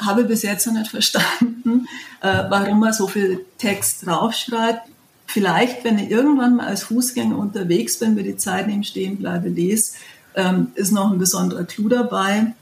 Habe 0.00 0.24
bis 0.24 0.42
jetzt 0.42 0.66
noch 0.66 0.74
nicht 0.74 0.90
verstanden, 0.90 1.86
äh, 2.20 2.44
warum 2.48 2.80
man 2.80 2.92
so 2.92 3.08
viel 3.08 3.44
Text 3.58 4.06
draufschreibt 4.06 4.88
vielleicht, 5.26 5.84
wenn 5.84 5.98
ich 5.98 6.10
irgendwann 6.10 6.56
mal 6.56 6.66
als 6.66 6.84
Fußgänger 6.84 7.36
unterwegs 7.36 7.98
bin, 7.98 8.14
mir 8.14 8.22
die 8.22 8.36
Zeit 8.36 8.66
nehme, 8.66 8.84
stehen 8.84 9.18
bleibe, 9.18 9.48
lese, 9.48 9.92
ähm, 10.34 10.72
ist 10.74 10.92
noch 10.92 11.10
ein 11.10 11.18
besonderer 11.18 11.64
Clou 11.64 11.88
dabei. 11.88 12.54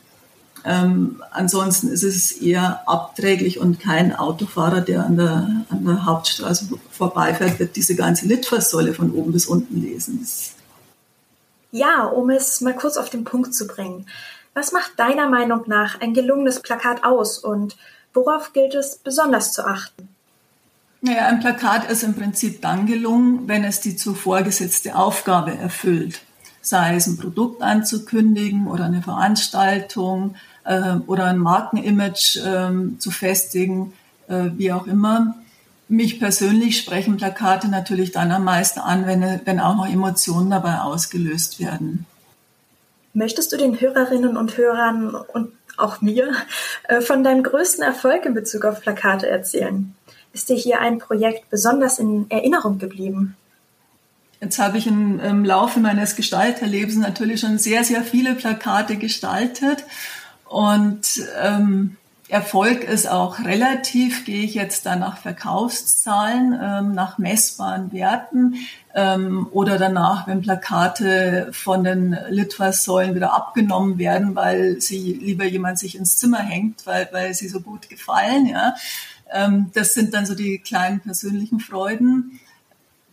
Ähm, 0.67 1.23
ansonsten 1.31 1.89
ist 1.89 2.05
es 2.05 2.33
eher 2.33 2.89
abträglich 2.89 3.59
und 3.61 3.81
kein 3.81 4.17
Autofahrer, 4.17 4.81
der 4.81 5.05
an 5.05 5.17
der, 5.17 5.67
an 5.69 5.85
der 5.85 6.07
Hauptstraße 6.07 6.69
vorbeifährt, 6.91 7.59
wird 7.59 7.77
diese 7.77 7.95
ganze 7.95 8.27
Litfaßsäule 8.27 8.95
von 8.95 9.13
oben 9.13 9.33
bis 9.33 9.47
unten 9.47 9.83
lesen. 9.83 10.27
Ja, 11.71 12.05
um 12.05 12.31
es 12.31 12.63
mal 12.63 12.75
kurz 12.75 12.97
auf 12.97 13.11
den 13.11 13.25
Punkt 13.25 13.55
zu 13.55 13.67
bringen. 13.67 14.07
Was 14.55 14.73
macht 14.73 14.93
deiner 14.99 15.29
Meinung 15.29 15.65
nach 15.67 16.01
ein 16.01 16.15
gelungenes 16.15 16.61
Plakat 16.61 17.05
aus 17.05 17.39
und 17.39 17.77
worauf 18.15 18.53
gilt 18.53 18.75
es 18.75 18.97
besonders 18.97 19.53
zu 19.53 19.67
achten? 19.67 20.14
Naja, 21.05 21.27
ein 21.27 21.41
Plakat 21.41 21.91
ist 21.91 22.03
im 22.03 22.15
Prinzip 22.15 22.63
dann 22.63 22.87
gelungen, 22.87 23.47
wenn 23.47 23.63
es 23.63 23.83
die 23.83 23.95
zuvor 23.95 24.41
gesetzte 24.41 24.97
Aufgabe 24.97 25.55
erfüllt. 25.55 26.23
sei 26.63 26.95
es 26.97 27.07
ein 27.07 27.19
Produkt 27.19 27.61
anzukündigen 27.61 28.69
oder 28.69 28.87
eine 28.87 29.03
Veranstaltung 29.03 30.37
äh, 30.65 30.95
oder 31.07 31.27
ein 31.27 31.37
Markenimage 31.37 32.39
äh, 32.41 32.99
zu 32.99 33.11
festigen, 33.11 33.93
äh, 34.29 34.47
wie 34.57 34.73
auch 34.73 34.87
immer. 34.87 35.35
Mich 35.89 36.19
persönlich 36.19 36.79
sprechen 36.79 37.19
Plakate 37.19 37.69
natürlich 37.69 38.11
dann 38.13 38.33
am 38.33 38.45
meisten 38.45 38.81
an, 38.81 39.07
wenn, 39.07 39.43
wenn 39.45 39.61
auch 39.61 39.77
noch 39.77 39.87
Emotionen 39.87 40.49
dabei 40.49 40.79
ausgelöst 40.79 41.61
werden. 41.61 42.07
Möchtest 43.13 43.53
du 43.53 43.59
den 43.59 43.79
Hörerinnen 43.79 44.39
und 44.39 44.57
Hörern 44.57 45.15
und 45.15 45.53
auch 45.77 46.01
mir 46.01 46.33
äh, 46.89 47.03
von 47.03 47.23
deinem 47.23 47.43
größten 47.43 47.85
Erfolg 47.85 48.25
in 48.25 48.33
Bezug 48.33 48.65
auf 48.65 48.81
Plakate 48.81 49.29
erzählen? 49.29 49.95
Ist 50.35 50.49
dir 50.49 50.57
hier 50.57 50.81
ein 50.81 50.99
Projekt 50.99 51.49
besonders 51.49 52.01
in 52.01 52.27
Erinnerung 52.29 52.79
geblieben? 52.79 53.37
Jetzt 54.41 54.59
habe 54.59 54.77
ich 54.77 54.87
im, 54.89 55.45
Laufe 55.45 55.79
meines 55.81 56.17
Gestalterlebens 56.17 56.97
natürlich 56.97 57.41
schon 57.41 57.57
sehr, 57.57 57.85
sehr 57.85 58.03
viele 58.03 58.35
Plakate 58.35 58.97
gestaltet 58.97 59.85
und 60.45 61.23
ähm, 61.41 61.97
Erfolg 62.29 62.83
ist 62.83 63.09
auch 63.09 63.39
relativ, 63.45 64.25
gehe 64.25 64.43
ich 64.43 64.55
jetzt 64.55 64.87
da 64.87 64.97
nach 64.97 65.19
Verkaufszahlen, 65.19 66.59
ähm, 66.61 66.93
nach 66.93 67.17
messbaren 67.17 67.93
Werten 67.93 68.57
ähm, 68.95 69.47
oder 69.53 69.79
danach, 69.79 70.27
wenn 70.27 70.43
Plakate 70.43 71.49
von 71.53 71.85
den 71.85 72.19
Litfaßsäulen 72.29 73.15
wieder 73.15 73.35
abgenommen 73.35 73.99
werden, 73.99 74.35
weil 74.35 74.81
sie 74.81 75.13
lieber 75.13 75.45
jemand 75.45 75.79
sich 75.79 75.97
ins 75.97 76.17
Zimmer 76.17 76.39
hängt, 76.39 76.87
weil, 76.87 77.09
weil 77.13 77.35
sie 77.35 77.49
so 77.49 77.61
gut 77.61 77.89
gefallen. 77.89 78.47
Ja. 78.47 78.75
Ähm, 79.35 79.71
das 79.75 79.93
sind 79.93 80.15
dann 80.15 80.25
so 80.25 80.35
die 80.35 80.59
kleinen 80.59 81.01
persönlichen 81.01 81.61
Freuden. 81.61 82.41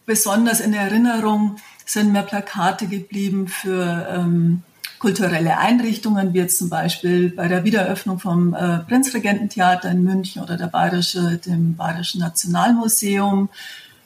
Besonders 0.06 0.62
in 0.62 0.74
Erinnerung 0.74 1.58
sind 1.86 2.14
mir 2.14 2.24
Plakate 2.24 2.88
geblieben 2.88 3.48
für 3.48 4.08
ähm, 4.10 4.64
kulturelle 5.00 5.58
Einrichtungen, 5.58 6.34
wie 6.34 6.38
jetzt 6.38 6.60
zum 6.60 6.70
Beispiel 6.70 7.32
bei 7.32 7.48
der 7.48 7.64
Wiedereröffnung 7.64 8.20
vom 8.20 8.54
äh, 8.54 8.80
Prinzregententheater 8.80 9.90
in 9.90 10.04
München 10.04 10.44
oder 10.44 10.58
der 10.58 10.68
Bayerische, 10.68 11.38
dem 11.38 11.76
Bayerischen 11.76 12.22
Nationalmuseum. 12.22 13.50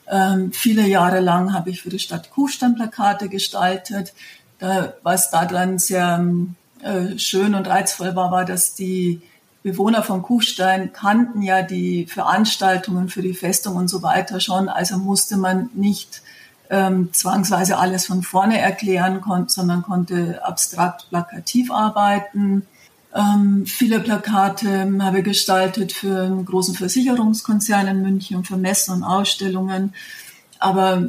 Ähm, 0.08 0.52
viele 0.52 0.86
Jahre 0.86 1.20
lang 1.20 1.52
habe 1.52 1.68
ich 1.68 1.82
für 1.82 1.90
die 1.90 1.98
Stadt 1.98 2.30
Kufstein 2.30 2.74
Plakate 2.74 3.28
gestaltet. 3.28 4.14
Da, 4.58 4.94
was 5.02 5.30
daran 5.30 5.78
sehr 5.78 6.24
äh, 6.82 7.18
schön 7.18 7.54
und 7.54 7.68
reizvoll 7.68 8.16
war, 8.16 8.30
war, 8.30 8.46
dass 8.46 8.74
die 8.74 9.20
Bewohner 9.66 10.04
von 10.04 10.22
Kufstein 10.22 10.92
kannten 10.92 11.42
ja 11.42 11.60
die 11.60 12.06
Veranstaltungen 12.06 13.08
für 13.08 13.20
die 13.20 13.34
Festung 13.34 13.74
und 13.74 13.88
so 13.88 14.00
weiter 14.00 14.38
schon. 14.38 14.68
Also 14.68 14.96
musste 14.96 15.36
man 15.36 15.70
nicht 15.74 16.22
ähm, 16.70 17.12
zwangsweise 17.12 17.76
alles 17.76 18.06
von 18.06 18.22
vorne 18.22 18.60
erklären 18.60 19.20
konnte, 19.20 19.52
sondern 19.52 19.82
konnte 19.82 20.40
abstrakt 20.44 21.08
plakativ 21.08 21.72
arbeiten. 21.72 22.64
Ähm, 23.12 23.66
viele 23.66 23.98
Plakate 23.98 24.88
habe 25.00 25.18
ich 25.18 25.24
gestaltet 25.24 25.92
für 25.92 26.22
einen 26.22 26.44
großen 26.44 26.76
Versicherungskonzern 26.76 27.88
in 27.88 28.02
München 28.02 28.44
für 28.44 28.56
Messen 28.56 28.94
und 28.94 29.02
Ausstellungen. 29.02 29.94
Aber 30.60 31.08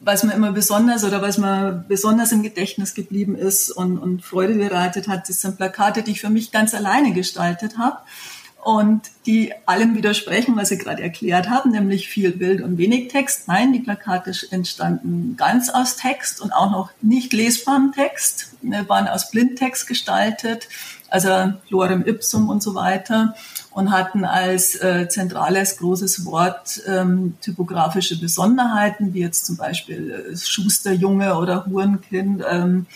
was 0.00 0.24
mir 0.24 0.34
immer 0.34 0.52
besonders 0.52 1.04
oder 1.04 1.22
was 1.22 1.38
mir 1.38 1.84
besonders 1.88 2.32
im 2.32 2.42
Gedächtnis 2.42 2.94
geblieben 2.94 3.34
ist 3.34 3.70
und, 3.70 3.98
und 3.98 4.22
Freude 4.22 4.54
bereitet 4.54 5.08
hat, 5.08 5.28
das 5.28 5.40
sind 5.40 5.56
Plakate, 5.56 6.02
die 6.02 6.12
ich 6.12 6.20
für 6.20 6.30
mich 6.30 6.52
ganz 6.52 6.74
alleine 6.74 7.12
gestaltet 7.12 7.78
habe 7.78 7.98
und 8.62 9.02
die 9.26 9.52
allem 9.64 9.94
widersprechen, 9.94 10.56
was 10.56 10.70
Sie 10.70 10.78
gerade 10.78 11.02
erklärt 11.02 11.48
haben, 11.48 11.70
nämlich 11.70 12.08
viel 12.08 12.32
Bild 12.32 12.60
und 12.62 12.78
wenig 12.78 13.08
Text. 13.08 13.46
Nein, 13.46 13.72
die 13.72 13.78
Plakate 13.78 14.32
entstanden 14.50 15.36
ganz 15.36 15.70
aus 15.70 15.96
Text 15.96 16.40
und 16.40 16.52
auch 16.52 16.70
noch 16.72 16.90
nicht 17.00 17.32
lesbarem 17.32 17.92
Text, 17.92 18.54
ne, 18.62 18.88
waren 18.88 19.06
aus 19.06 19.30
Blindtext 19.30 19.86
gestaltet, 19.86 20.68
also 21.08 21.52
Lorem 21.68 22.04
Ipsum 22.04 22.48
und 22.48 22.62
so 22.62 22.74
weiter 22.74 23.36
und 23.70 23.92
hatten 23.92 24.24
als 24.24 24.74
äh, 24.82 25.06
zentrales 25.08 25.76
großes 25.76 26.24
Wort 26.24 26.80
ähm, 26.88 27.36
typografische 27.40 28.18
Besonderheiten, 28.18 29.14
wie 29.14 29.20
jetzt 29.20 29.46
zum 29.46 29.58
Beispiel 29.58 30.30
äh, 30.32 30.36
Schusterjunge 30.36 31.36
oder 31.36 31.66
Hurenkind. 31.66 32.42
Ähm, 32.50 32.86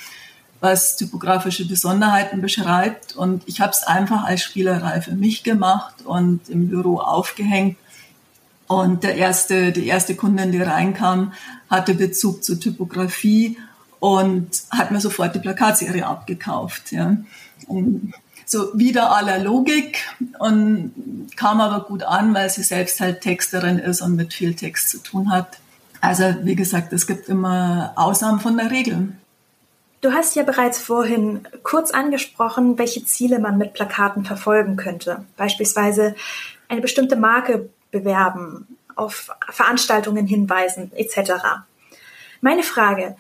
was 0.61 0.97
typografische 0.97 1.67
Besonderheiten 1.67 2.41
beschreibt. 2.41 3.17
Und 3.17 3.43
ich 3.47 3.61
habe 3.61 3.73
es 3.73 3.83
einfach 3.83 4.25
als 4.25 4.43
Spielerei 4.43 5.01
für 5.01 5.15
mich 5.15 5.43
gemacht 5.43 5.95
und 6.05 6.49
im 6.49 6.69
Büro 6.69 6.99
aufgehängt. 6.99 7.77
Und 8.67 9.03
der 9.03 9.17
erste, 9.17 9.73
die 9.73 9.87
erste 9.87 10.15
Kundin, 10.15 10.53
die 10.53 10.63
reinkam, 10.63 11.33
hatte 11.69 11.95
Bezug 11.95 12.45
zur 12.45 12.61
Typografie 12.61 13.59
und 13.99 14.49
hat 14.71 14.91
mir 14.91 15.01
sofort 15.01 15.35
die 15.35 15.41
Plakatserie 15.41 16.07
abgekauft. 16.07 16.93
Ja. 16.93 17.17
So 18.47 18.69
wieder 18.75 19.17
aller 19.17 19.39
Logik 19.39 19.99
und 20.39 20.93
kam 21.37 21.61
aber 21.61 21.85
gut 21.85 22.03
an, 22.03 22.35
weil 22.35 22.51
sie 22.51 22.63
selbst 22.63 23.01
halt 23.01 23.21
Texterin 23.21 23.79
ist 23.79 24.03
und 24.03 24.17
mit 24.17 24.35
viel 24.35 24.55
Text 24.55 24.91
zu 24.91 24.99
tun 24.99 25.31
hat. 25.31 25.59
Also 26.01 26.35
wie 26.43 26.55
gesagt, 26.55 26.93
es 26.93 27.07
gibt 27.07 27.29
immer 27.29 27.93
Ausnahmen 27.97 28.41
von 28.41 28.57
der 28.57 28.71
Regel. 28.71 29.13
Du 30.01 30.13
hast 30.13 30.35
ja 30.35 30.43
bereits 30.43 30.79
vorhin 30.79 31.47
kurz 31.63 31.91
angesprochen, 31.91 32.79
welche 32.79 33.05
Ziele 33.05 33.39
man 33.39 33.59
mit 33.59 33.75
Plakaten 33.75 34.25
verfolgen 34.25 34.77
könnte. 34.77 35.25
Beispielsweise 35.37 36.15
eine 36.69 36.81
bestimmte 36.81 37.17
Marke 37.17 37.69
bewerben, 37.91 38.79
auf 38.97 39.31
Veranstaltungen 39.51 40.27
hinweisen 40.27 40.91
etc. 40.95 41.33
Meine 42.41 42.63
Frage, 42.63 43.17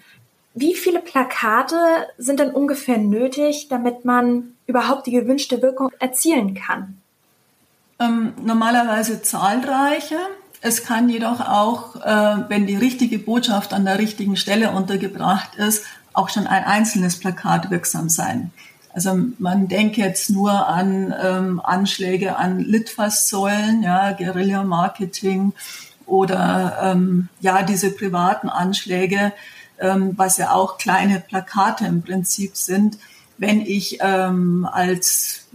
wie 0.55 0.75
viele 0.75 1.01
Plakate 1.01 1.77
sind 2.19 2.41
denn 2.41 2.51
ungefähr 2.51 2.99
nötig, 2.99 3.69
damit 3.69 4.05
man 4.05 4.55
überhaupt 4.67 5.07
die 5.07 5.13
gewünschte 5.13 5.63
Wirkung 5.63 5.91
erzielen 5.99 6.55
kann? 6.55 7.01
Ähm, 7.99 8.33
normalerweise 8.43 9.23
zahlreiche. 9.23 10.19
Es 10.63 10.85
kann 10.85 11.09
jedoch 11.09 11.41
auch, 11.41 11.97
äh, 11.97 12.45
wenn 12.49 12.67
die 12.67 12.77
richtige 12.77 13.19
Botschaft 13.19 13.73
an 13.73 13.85
der 13.85 13.99
richtigen 13.99 14.37
Stelle 14.37 14.71
untergebracht 14.71 15.55
ist, 15.57 15.85
auch 16.21 16.29
schon 16.29 16.47
ein 16.47 16.65
einzelnes 16.65 17.19
Plakat 17.19 17.71
wirksam 17.71 18.11
sein. 18.11 18.53
Also 18.93 19.17
man 19.39 19.69
denke 19.69 20.03
jetzt 20.03 20.31
nur 20.31 20.67
an 20.67 21.15
ähm, 21.23 21.61
Anschläge 21.65 22.37
an 22.37 22.59
Litfaßsäulen, 22.59 23.83
ja, 23.83 24.13
Guerilla-Marketing 24.13 25.53
oder 26.07 26.79
ähm, 26.83 27.29
ja 27.41 27.63
diese 27.63 27.91
privaten 27.93 28.49
Anschläge, 28.49 29.33
ähm, 29.79 30.13
was 30.17 30.37
ja 30.37 30.53
auch 30.53 30.77
kleine 30.77 31.21
Plakate 31.21 31.87
im 31.87 32.03
Prinzip 32.03 32.57
sind. 32.57 32.99
Wenn 33.39 33.61
ich 33.61 33.99
ähm, 34.01 34.69
als 34.71 35.47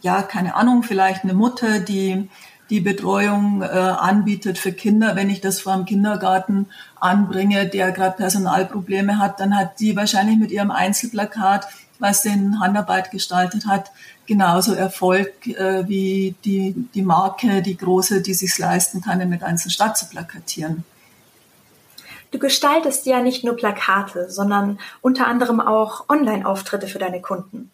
ja 0.00 0.22
keine 0.22 0.56
Ahnung 0.56 0.82
vielleicht 0.82 1.22
eine 1.22 1.34
Mutter, 1.34 1.78
die 1.78 2.28
die 2.70 2.80
Betreuung 2.80 3.62
äh, 3.62 3.66
anbietet 3.66 4.58
für 4.58 4.72
Kinder. 4.72 5.16
Wenn 5.16 5.28
ich 5.28 5.40
das 5.40 5.60
vor 5.60 5.74
dem 5.74 5.84
Kindergarten 5.84 6.66
anbringe, 7.00 7.66
der 7.66 7.90
gerade 7.90 8.16
Personalprobleme 8.16 9.18
hat, 9.18 9.40
dann 9.40 9.56
hat 9.56 9.80
die 9.80 9.96
wahrscheinlich 9.96 10.38
mit 10.38 10.52
ihrem 10.52 10.70
Einzelplakat, 10.70 11.66
was 11.98 12.22
den 12.22 12.60
Handarbeit 12.60 13.10
gestaltet 13.10 13.66
hat, 13.66 13.90
genauso 14.26 14.72
Erfolg 14.72 15.46
äh, 15.48 15.86
wie 15.88 16.36
die, 16.44 16.74
die 16.94 17.02
Marke, 17.02 17.60
die 17.62 17.76
große, 17.76 18.22
die 18.22 18.34
sich 18.34 18.56
leisten 18.58 19.02
kann, 19.02 19.20
in 19.20 19.30
der 19.30 19.40
ganzen 19.40 19.70
Stadt 19.70 19.98
zu 19.98 20.08
plakatieren. 20.08 20.84
Du 22.30 22.38
gestaltest 22.38 23.06
ja 23.06 23.20
nicht 23.20 23.42
nur 23.42 23.56
Plakate, 23.56 24.30
sondern 24.30 24.78
unter 25.00 25.26
anderem 25.26 25.60
auch 25.60 26.08
Online-Auftritte 26.08 26.86
für 26.86 27.00
deine 27.00 27.20
Kunden. 27.20 27.72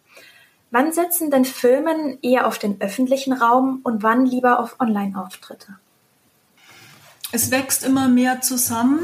Wann 0.77 0.93
setzen 0.93 1.31
denn 1.31 1.47
Firmen 1.47 2.19
eher 2.21 2.47
auf 2.47 2.59
den 2.59 2.83
öffentlichen 2.83 3.33
Raum 3.33 3.81
und 3.83 4.03
wann 4.03 4.27
lieber 4.27 4.61
auf 4.61 4.79
Online-Auftritte? 4.79 5.69
Es 7.33 7.51
wächst 7.51 7.83
immer 7.83 8.09
mehr 8.09 8.43
zusammen. 8.43 8.99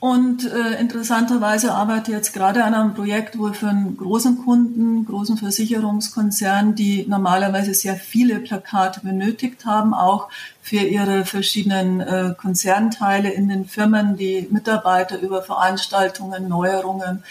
Und 0.00 0.44
äh, 0.44 0.78
interessanterweise 0.78 1.72
arbeite 1.72 2.10
ich 2.10 2.16
jetzt 2.18 2.34
gerade 2.34 2.62
an 2.62 2.74
einem 2.74 2.92
Projekt, 2.92 3.38
wo 3.38 3.50
für 3.54 3.68
einen 3.68 3.96
großen 3.96 4.44
Kunden, 4.44 5.06
großen 5.06 5.38
Versicherungskonzern, 5.38 6.74
die 6.74 7.06
normalerweise 7.08 7.72
sehr 7.72 7.96
viele 7.96 8.40
Plakate 8.40 9.00
benötigt 9.00 9.64
haben, 9.64 9.94
auch 9.94 10.28
für 10.60 10.76
ihre 10.76 11.24
verschiedenen 11.24 12.00
äh, 12.02 12.34
Konzernteile 12.36 13.30
in 13.30 13.48
den 13.48 13.64
Firmen, 13.64 14.18
die 14.18 14.46
Mitarbeiter 14.50 15.18
über 15.22 15.40
Veranstaltungen, 15.40 16.48
Neuerungen, 16.48 17.24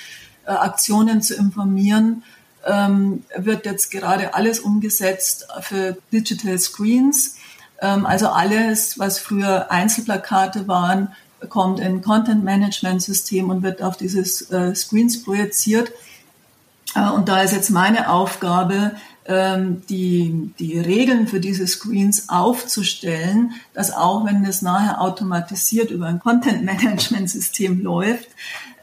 äh, 0.48 0.50
Aktionen 0.50 1.22
zu 1.22 1.36
informieren, 1.36 2.24
ähm, 2.66 3.24
wird 3.36 3.66
jetzt 3.66 3.92
gerade 3.92 4.34
alles 4.34 4.60
umgesetzt 4.60 5.48
für 5.62 5.98
Digital 6.12 6.58
Screens. 6.58 7.38
Ähm, 7.82 8.06
also 8.06 8.30
alles, 8.30 8.98
was 9.00 9.20
früher 9.20 9.72
Einzelplakate 9.72 10.68
waren, 10.68 11.10
kommt 11.50 11.80
in 11.80 12.02
Content 12.02 12.44
Management 12.44 13.02
System 13.02 13.50
und 13.50 13.64
wird 13.64 13.82
auf 13.82 13.98
dieses 13.98 14.50
äh, 14.52 14.74
Screens 14.74 15.24
projiziert. 15.24 15.92
Äh, 16.96 17.10
und 17.10 17.30
da 17.30 17.42
ist 17.42 17.54
jetzt 17.54 17.70
meine 17.70 18.10
Aufgabe, 18.10 18.94
ähm, 19.28 19.82
die, 19.90 20.52
die 20.60 20.80
Regeln 20.80 21.28
für 21.28 21.40
diese 21.40 21.68
Screens 21.68 22.30
aufzustellen, 22.30 23.54
dass 23.74 23.92
auch 23.92 24.26
wenn 24.26 24.44
das 24.44 24.62
nachher 24.62 25.02
automatisiert 25.02 25.92
über 25.92 26.08
ein 26.08 26.20
Content 26.20 26.64
Management 26.64 27.30
System 27.30 27.82
läuft, 27.82 28.30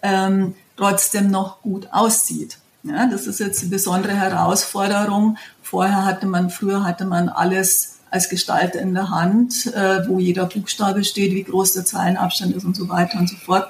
ähm, 0.02 0.54
trotzdem 0.76 1.30
noch 1.30 1.62
gut 1.62 1.88
aussieht. 1.92 2.58
Ja, 2.84 3.06
das 3.06 3.26
ist 3.26 3.38
jetzt 3.38 3.62
die 3.62 3.66
besondere 3.66 4.14
Herausforderung. 4.14 5.38
Vorher 5.62 6.04
hatte 6.04 6.26
man, 6.26 6.50
früher 6.50 6.84
hatte 6.84 7.04
man 7.04 7.28
alles 7.28 7.98
als 8.10 8.28
Gestalter 8.28 8.80
in 8.80 8.92
der 8.92 9.10
Hand, 9.10 9.66
äh, 9.74 10.06
wo 10.08 10.18
jeder 10.18 10.46
Buchstabe 10.46 11.04
steht, 11.04 11.32
wie 11.32 11.44
groß 11.44 11.74
der 11.74 11.84
Zeilenabstand 11.84 12.54
ist 12.54 12.64
und 12.64 12.76
so 12.76 12.88
weiter 12.88 13.18
und 13.18 13.28
so 13.28 13.36
fort. 13.36 13.68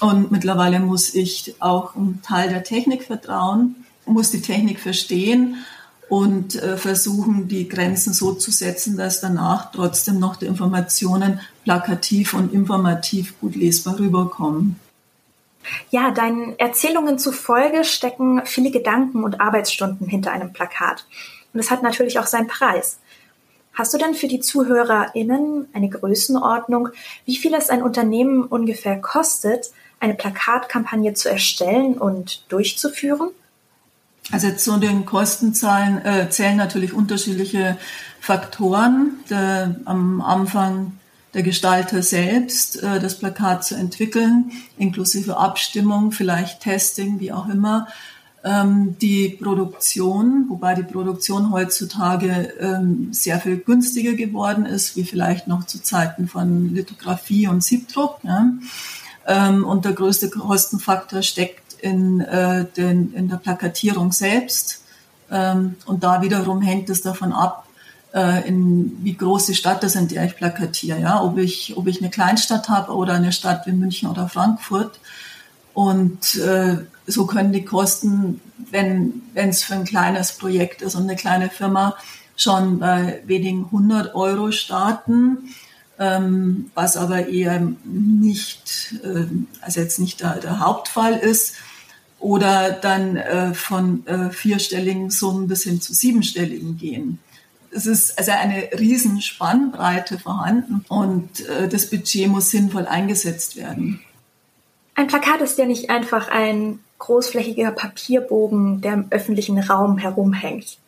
Und 0.00 0.30
mittlerweile 0.32 0.80
muss 0.80 1.14
ich 1.14 1.54
auch 1.60 1.94
einen 1.94 2.20
Teil 2.22 2.48
der 2.48 2.64
Technik 2.64 3.04
vertrauen, 3.04 3.76
muss 4.06 4.30
die 4.30 4.42
Technik 4.42 4.80
verstehen 4.80 5.56
und 6.08 6.54
äh, 6.56 6.76
versuchen, 6.76 7.48
die 7.48 7.68
Grenzen 7.68 8.12
so 8.12 8.32
zu 8.32 8.50
setzen, 8.50 8.96
dass 8.96 9.20
danach 9.20 9.72
trotzdem 9.72 10.18
noch 10.18 10.36
die 10.36 10.46
Informationen 10.46 11.40
plakativ 11.64 12.34
und 12.34 12.52
informativ 12.52 13.38
gut 13.40 13.56
lesbar 13.56 13.98
rüberkommen. 13.98 14.76
Ja, 15.90 16.10
deinen 16.10 16.58
Erzählungen 16.58 17.18
zufolge 17.18 17.84
stecken 17.84 18.42
viele 18.44 18.70
Gedanken 18.70 19.24
und 19.24 19.40
Arbeitsstunden 19.40 20.06
hinter 20.06 20.32
einem 20.32 20.52
Plakat. 20.52 21.06
Und 21.52 21.60
es 21.60 21.70
hat 21.70 21.82
natürlich 21.82 22.18
auch 22.18 22.26
seinen 22.26 22.48
Preis. 22.48 22.98
Hast 23.72 23.92
du 23.92 23.98
denn 23.98 24.14
für 24.14 24.26
die 24.26 24.40
ZuhörerInnen 24.40 25.68
eine 25.74 25.88
Größenordnung, 25.90 26.88
wie 27.26 27.36
viel 27.36 27.54
es 27.54 27.68
ein 27.68 27.82
Unternehmen 27.82 28.42
ungefähr 28.44 29.00
kostet, 29.00 29.70
eine 30.00 30.14
Plakatkampagne 30.14 31.14
zu 31.14 31.30
erstellen 31.30 31.98
und 31.98 32.50
durchzuführen? 32.50 33.30
Also 34.32 34.50
zu 34.52 34.78
den 34.78 35.06
Kostenzahlen 35.06 36.04
äh, 36.04 36.28
zählen 36.30 36.56
natürlich 36.56 36.92
unterschiedliche 36.92 37.76
Faktoren. 38.20 39.20
Der, 39.30 39.76
am 39.84 40.20
Anfang 40.20 40.98
der 41.36 41.42
Gestalter 41.42 42.02
selbst, 42.02 42.82
äh, 42.82 42.98
das 42.98 43.18
Plakat 43.18 43.62
zu 43.62 43.74
entwickeln, 43.74 44.52
inklusive 44.78 45.36
Abstimmung, 45.36 46.10
vielleicht 46.10 46.62
Testing, 46.62 47.20
wie 47.20 47.30
auch 47.30 47.46
immer. 47.46 47.88
Ähm, 48.42 48.96
die 49.02 49.28
Produktion, 49.28 50.46
wobei 50.48 50.74
die 50.74 50.82
Produktion 50.82 51.52
heutzutage 51.52 52.54
ähm, 52.58 53.08
sehr 53.12 53.38
viel 53.38 53.58
günstiger 53.58 54.14
geworden 54.14 54.64
ist, 54.64 54.96
wie 54.96 55.04
vielleicht 55.04 55.46
noch 55.46 55.66
zu 55.66 55.82
Zeiten 55.82 56.26
von 56.26 56.74
Lithografie 56.74 57.48
und 57.48 57.62
Siebdruck. 57.62 58.18
Ja. 58.22 58.52
Ähm, 59.26 59.62
und 59.62 59.84
der 59.84 59.92
größte 59.92 60.30
Kostenfaktor 60.30 61.20
steckt 61.20 61.74
in, 61.82 62.22
äh, 62.22 62.64
den, 62.78 63.12
in 63.12 63.28
der 63.28 63.36
Plakatierung 63.36 64.10
selbst. 64.10 64.84
Ähm, 65.30 65.74
und 65.84 66.02
da 66.02 66.22
wiederum 66.22 66.62
hängt 66.62 66.88
es 66.88 67.02
davon 67.02 67.34
ab, 67.34 67.65
äh, 68.16 68.48
in 68.48 68.98
wie 69.04 69.14
groß 69.14 69.46
die 69.46 69.54
Stadt 69.54 69.84
ist, 69.84 69.94
in 69.94 70.08
der 70.08 70.24
ich 70.24 70.34
plakatiere. 70.34 70.98
Ja? 70.98 71.22
Ob, 71.22 71.38
ich, 71.38 71.76
ob 71.76 71.86
ich 71.86 72.00
eine 72.00 72.10
Kleinstadt 72.10 72.68
habe 72.68 72.92
oder 72.94 73.12
eine 73.12 73.32
Stadt 73.32 73.66
wie 73.66 73.72
München 73.72 74.08
oder 74.08 74.28
Frankfurt. 74.28 74.98
Und 75.74 76.36
äh, 76.36 76.78
so 77.06 77.26
können 77.26 77.52
die 77.52 77.64
Kosten, 77.64 78.40
wenn 78.70 79.22
es 79.34 79.62
für 79.62 79.74
ein 79.74 79.84
kleines 79.84 80.32
Projekt 80.32 80.82
ist 80.82 80.94
und 80.94 81.04
eine 81.04 81.16
kleine 81.16 81.50
Firma, 81.50 81.94
schon 82.38 82.80
bei 82.80 83.22
wenigen 83.26 83.70
hundert 83.70 84.14
Euro 84.14 84.50
starten 84.50 85.54
ähm, 85.98 86.70
was 86.74 86.96
aber 86.96 87.28
eher 87.28 87.72
nicht, 87.84 88.94
äh, 89.02 89.26
also 89.60 89.80
jetzt 89.80 89.98
nicht 89.98 90.20
der, 90.20 90.38
der, 90.40 90.60
Hauptfall 90.60 91.14
ist, 91.14 91.54
oder 92.18 92.72
dann 92.72 93.16
äh, 93.16 93.54
von 93.54 94.06
äh, 94.06 94.30
vierstelligen 94.30 95.10
Summen 95.10 95.48
bis 95.48 95.64
hin 95.64 95.80
zu 95.80 95.92
siebenstelligen 95.94 96.76
gehen. 96.76 97.18
Es 97.70 97.86
ist 97.86 98.18
also 98.18 98.32
eine 98.32 98.70
riesen 98.78 99.20
Spannbreite 99.20 100.18
vorhanden 100.18 100.84
und 100.88 101.46
äh, 101.48 101.68
das 101.68 101.90
Budget 101.90 102.28
muss 102.28 102.50
sinnvoll 102.50 102.86
eingesetzt 102.86 103.56
werden. 103.56 104.00
Ein 104.94 105.08
Plakat 105.08 105.40
ist 105.42 105.58
ja 105.58 105.66
nicht 105.66 105.90
einfach 105.90 106.28
ein 106.28 106.80
großflächiger 106.98 107.70
Papierbogen, 107.72 108.80
der 108.80 108.94
im 108.94 109.06
öffentlichen 109.10 109.58
Raum 109.58 109.98
herumhängt. 109.98 110.78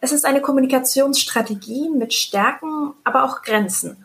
Es 0.00 0.12
ist 0.12 0.26
eine 0.26 0.40
Kommunikationsstrategie 0.40 1.88
mit 1.90 2.12
Stärken, 2.12 2.92
aber 3.04 3.24
auch 3.24 3.42
Grenzen. 3.42 4.04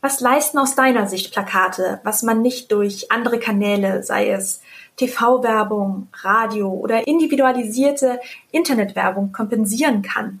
Was 0.00 0.20
leisten 0.20 0.58
aus 0.58 0.76
deiner 0.76 1.08
Sicht 1.08 1.32
Plakate, 1.32 2.00
was 2.04 2.22
man 2.22 2.40
nicht 2.40 2.70
durch 2.70 3.10
andere 3.10 3.40
Kanäle, 3.40 4.04
sei 4.04 4.30
es 4.30 4.60
TV-Werbung, 4.96 6.08
Radio 6.22 6.70
oder 6.70 7.08
individualisierte 7.08 8.20
Internetwerbung 8.52 9.32
kompensieren 9.32 10.02
kann? 10.02 10.40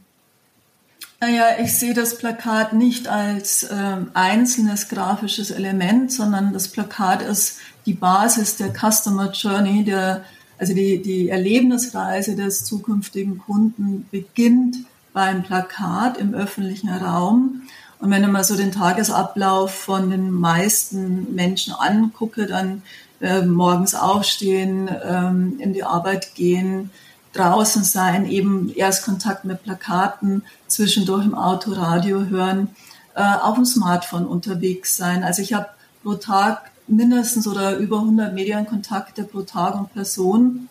Naja, 1.20 1.46
ich 1.60 1.76
sehe 1.76 1.94
das 1.94 2.16
Plakat 2.16 2.74
nicht 2.74 3.08
als 3.08 3.64
äh, 3.64 3.96
einzelnes 4.14 4.88
grafisches 4.88 5.50
Element, 5.50 6.12
sondern 6.12 6.52
das 6.52 6.68
Plakat 6.68 7.22
ist 7.22 7.58
die 7.86 7.94
Basis 7.94 8.56
der 8.56 8.72
Customer 8.72 9.32
Journey, 9.32 9.82
der, 9.84 10.22
also 10.58 10.74
die, 10.74 11.02
die 11.02 11.28
Erlebnisreise 11.28 12.36
des 12.36 12.64
zukünftigen 12.64 13.38
Kunden 13.38 14.06
beginnt 14.12 14.76
beim 15.12 15.42
Plakat 15.42 16.18
im 16.18 16.34
öffentlichen 16.34 16.90
Raum. 16.90 17.62
Und 17.98 18.12
wenn 18.12 18.22
ich 18.22 18.28
mal 18.28 18.44
so 18.44 18.56
den 18.56 18.70
Tagesablauf 18.70 19.74
von 19.74 20.10
den 20.10 20.30
meisten 20.30 21.34
Menschen 21.34 21.74
angucke, 21.74 22.46
dann 22.46 22.82
äh, 23.20 23.42
morgens 23.42 23.96
aufstehen, 23.96 24.88
ähm, 25.04 25.56
in 25.58 25.72
die 25.72 25.82
Arbeit 25.82 26.36
gehen, 26.36 26.90
draußen 27.32 27.84
sein, 27.84 28.26
eben 28.26 28.72
erst 28.74 29.04
Kontakt 29.04 29.44
mit 29.44 29.62
Plakaten, 29.62 30.42
zwischendurch 30.66 31.24
im 31.24 31.34
Auto 31.34 31.72
Radio 31.72 32.26
hören, 32.26 32.70
äh, 33.14 33.22
auf 33.22 33.56
dem 33.56 33.64
Smartphone 33.64 34.26
unterwegs 34.26 34.96
sein. 34.96 35.24
Also 35.24 35.42
ich 35.42 35.52
habe 35.52 35.68
pro 36.02 36.14
Tag 36.14 36.70
mindestens 36.86 37.46
oder 37.46 37.76
über 37.76 37.98
100 37.98 38.32
Medienkontakte 38.32 39.24
pro 39.24 39.42
Tag 39.42 39.74
und 39.74 39.92
Person 39.92 40.68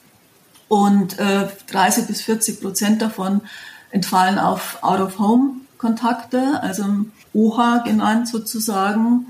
und 0.67 1.20
äh, 1.20 1.48
30 1.70 2.08
bis 2.08 2.22
40 2.22 2.62
Prozent 2.62 3.02
davon 3.02 3.41
entfallen 3.91 4.39
auf 4.39 4.80
Out-of-Home-Kontakte, 4.82 6.62
also 6.62 6.84
OHA 7.34 7.80
genannt 7.80 8.28
sozusagen. 8.28 9.28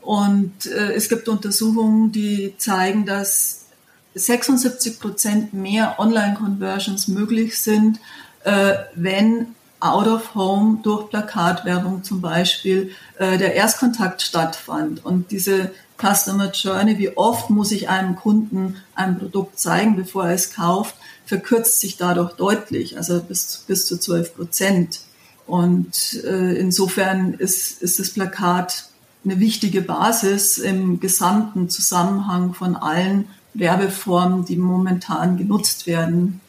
Und 0.00 0.66
äh, 0.66 0.92
es 0.92 1.08
gibt 1.08 1.28
Untersuchungen, 1.28 2.12
die 2.12 2.54
zeigen, 2.58 3.06
dass 3.06 3.57
76 4.18 5.00
Prozent 5.00 5.54
mehr 5.54 5.96
Online-Conversions 5.98 7.08
möglich 7.08 7.58
sind, 7.58 8.00
äh, 8.44 8.74
wenn 8.94 9.54
out 9.80 10.08
of 10.08 10.34
home 10.34 10.80
durch 10.82 11.08
Plakatwerbung 11.08 12.02
zum 12.02 12.20
Beispiel 12.20 12.90
äh, 13.18 13.38
der 13.38 13.54
Erstkontakt 13.54 14.22
stattfand. 14.22 15.04
Und 15.04 15.30
diese 15.30 15.70
Customer 15.98 16.50
Journey, 16.50 16.98
wie 16.98 17.16
oft 17.16 17.50
muss 17.50 17.72
ich 17.72 17.88
einem 17.88 18.16
Kunden 18.16 18.76
ein 18.94 19.18
Produkt 19.18 19.58
zeigen, 19.58 19.96
bevor 19.96 20.26
er 20.26 20.34
es 20.34 20.52
kauft, 20.52 20.96
verkürzt 21.26 21.80
sich 21.80 21.96
dadurch 21.96 22.32
deutlich, 22.34 22.96
also 22.96 23.20
bis, 23.20 23.64
bis 23.66 23.86
zu 23.86 23.98
12 23.98 24.34
Prozent. 24.34 25.00
Und 25.46 26.22
äh, 26.24 26.54
insofern 26.54 27.34
ist, 27.34 27.82
ist 27.82 27.98
das 27.98 28.10
Plakat 28.10 28.88
eine 29.24 29.40
wichtige 29.40 29.82
Basis 29.82 30.58
im 30.58 31.00
gesamten 31.00 31.68
Zusammenhang 31.68 32.54
von 32.54 32.76
allen 32.76 33.28
Werbeformen, 33.58 34.44
die 34.44 34.56
momentan 34.56 35.36
genutzt 35.36 35.86
werden. 35.86 36.40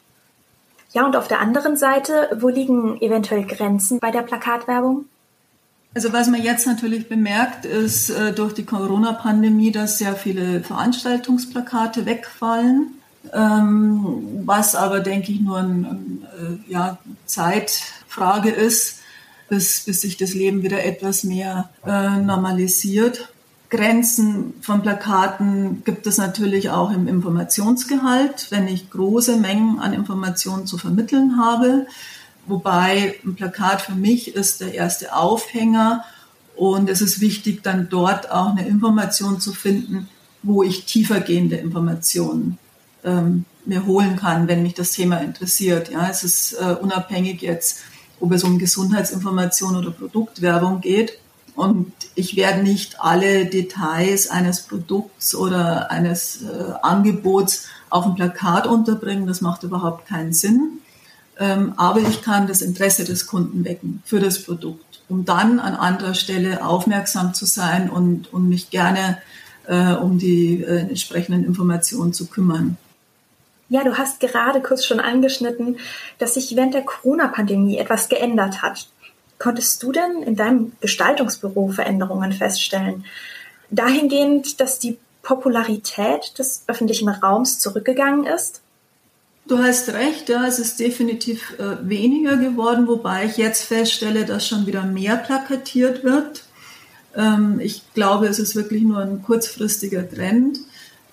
Ja, 0.91 1.05
und 1.05 1.15
auf 1.15 1.27
der 1.27 1.39
anderen 1.39 1.77
Seite, 1.77 2.29
wo 2.39 2.49
liegen 2.49 2.99
eventuell 3.01 3.45
Grenzen 3.45 3.99
bei 3.99 4.11
der 4.11 4.21
Plakatwerbung? 4.21 5.05
Also 5.93 6.13
was 6.13 6.27
man 6.27 6.41
jetzt 6.41 6.67
natürlich 6.67 7.09
bemerkt, 7.09 7.65
ist 7.65 8.09
äh, 8.09 8.33
durch 8.33 8.53
die 8.53 8.65
Corona-Pandemie, 8.65 9.71
dass 9.71 9.97
sehr 9.97 10.15
viele 10.15 10.61
Veranstaltungsplakate 10.61 12.05
wegfallen, 12.05 12.93
ähm, 13.33 14.43
was 14.45 14.75
aber, 14.75 14.99
denke 14.99 15.31
ich, 15.31 15.41
nur 15.41 15.57
ein, 15.57 15.85
ein 15.85 16.27
äh, 16.67 16.71
ja, 16.71 16.97
Zeit, 17.25 17.81
Frage 18.07 18.49
ist, 18.49 18.99
bis, 19.49 19.81
bis 19.81 20.01
sich 20.01 20.17
das 20.17 20.33
Leben 20.33 20.61
wieder 20.61 20.83
etwas 20.83 21.23
mehr 21.23 21.69
äh, 21.85 22.17
normalisiert. 22.17 23.29
Grenzen 23.69 24.55
von 24.61 24.81
Plakaten 24.81 25.83
gibt 25.83 26.07
es 26.07 26.17
natürlich 26.17 26.71
auch 26.71 26.91
im 26.91 27.07
Informationsgehalt, 27.07 28.47
wenn 28.49 28.67
ich 28.67 28.89
große 28.89 29.37
Mengen 29.37 29.79
an 29.79 29.93
Informationen 29.93 30.65
zu 30.65 30.77
vermitteln 30.77 31.37
habe. 31.37 31.85
Wobei 32.47 33.15
ein 33.23 33.35
Plakat 33.35 33.81
für 33.81 33.93
mich 33.93 34.35
ist 34.35 34.61
der 34.61 34.73
erste 34.73 35.15
Aufhänger 35.15 36.03
und 36.55 36.89
es 36.89 37.01
ist 37.01 37.21
wichtig, 37.21 37.61
dann 37.61 37.89
dort 37.89 38.31
auch 38.31 38.49
eine 38.49 38.67
Information 38.67 39.39
zu 39.39 39.53
finden, 39.53 40.09
wo 40.41 40.63
ich 40.63 40.85
tiefergehende 40.85 41.57
Informationen 41.57 42.57
ähm, 43.03 43.45
mir 43.65 43.85
holen 43.85 44.15
kann, 44.15 44.47
wenn 44.47 44.63
mich 44.63 44.73
das 44.73 44.91
Thema 44.91 45.17
interessiert. 45.17 45.91
Ja, 45.91 46.09
es 46.09 46.23
ist 46.23 46.53
äh, 46.53 46.75
unabhängig 46.81 47.41
jetzt 47.41 47.81
ob 48.19 48.31
es 48.31 48.43
um 48.43 48.57
Gesundheitsinformation 48.57 49.75
oder 49.75 49.91
Produktwerbung 49.91 50.81
geht. 50.81 51.19
Und 51.59 51.91
ich 52.15 52.37
werde 52.37 52.63
nicht 52.63 53.01
alle 53.01 53.45
Details 53.45 54.29
eines 54.29 54.61
Produkts 54.61 55.35
oder 55.35 55.91
eines 55.91 56.43
äh, 56.43 56.73
Angebots 56.81 57.67
auf 57.89 58.05
dem 58.05 58.15
Plakat 58.15 58.65
unterbringen. 58.65 59.27
Das 59.27 59.41
macht 59.41 59.63
überhaupt 59.63 60.07
keinen 60.07 60.31
Sinn. 60.31 60.79
Ähm, 61.37 61.73
aber 61.75 61.99
ich 61.99 62.21
kann 62.21 62.47
das 62.47 62.61
Interesse 62.61 63.03
des 63.03 63.27
Kunden 63.27 63.65
wecken 63.65 64.01
für 64.05 64.21
das 64.21 64.41
Produkt, 64.41 65.01
um 65.09 65.25
dann 65.25 65.59
an 65.59 65.75
anderer 65.75 66.13
Stelle 66.13 66.65
aufmerksam 66.65 67.33
zu 67.33 67.45
sein 67.45 67.89
und, 67.89 68.31
und 68.33 68.47
mich 68.47 68.69
gerne 68.69 69.17
äh, 69.67 69.91
um 69.91 70.17
die 70.17 70.63
äh, 70.63 70.79
entsprechenden 70.79 71.43
Informationen 71.43 72.13
zu 72.13 72.27
kümmern. 72.27 72.77
Ja, 73.67 73.83
du 73.83 73.97
hast 73.97 74.21
gerade 74.21 74.61
kurz 74.61 74.85
schon 74.85 75.01
angeschnitten, 75.01 75.77
dass 76.19 76.35
sich 76.35 76.55
während 76.55 76.73
der 76.73 76.83
Corona-Pandemie 76.83 77.77
etwas 77.77 78.07
geändert 78.07 78.61
hat. 78.61 78.87
Konntest 79.39 79.81
du 79.81 79.91
denn 79.91 80.21
in 80.21 80.35
deinem 80.35 80.73
Gestaltungsbüro 80.81 81.69
Veränderungen 81.69 82.33
feststellen? 82.33 83.05
Dahingehend, 83.71 84.59
dass 84.59 84.79
die 84.79 84.97
Popularität 85.21 86.37
des 86.37 86.63
öffentlichen 86.67 87.07
Raums 87.09 87.59
zurückgegangen 87.59 88.25
ist? 88.25 88.61
Du 89.47 89.57
hast 89.57 89.89
recht, 89.89 90.29
ja, 90.29 90.45
es 90.45 90.59
ist 90.59 90.79
definitiv 90.79 91.55
äh, 91.57 91.77
weniger 91.81 92.37
geworden, 92.37 92.87
wobei 92.87 93.25
ich 93.25 93.37
jetzt 93.37 93.63
feststelle, 93.63 94.25
dass 94.25 94.47
schon 94.47 94.67
wieder 94.67 94.83
mehr 94.83 95.17
plakatiert 95.17 96.03
wird. 96.03 96.43
Ähm, 97.15 97.59
ich 97.59 97.81
glaube, 97.93 98.27
es 98.27 98.37
ist 98.37 98.55
wirklich 98.55 98.83
nur 98.83 98.99
ein 98.99 99.23
kurzfristiger 99.23 100.07
Trend. 100.07 100.59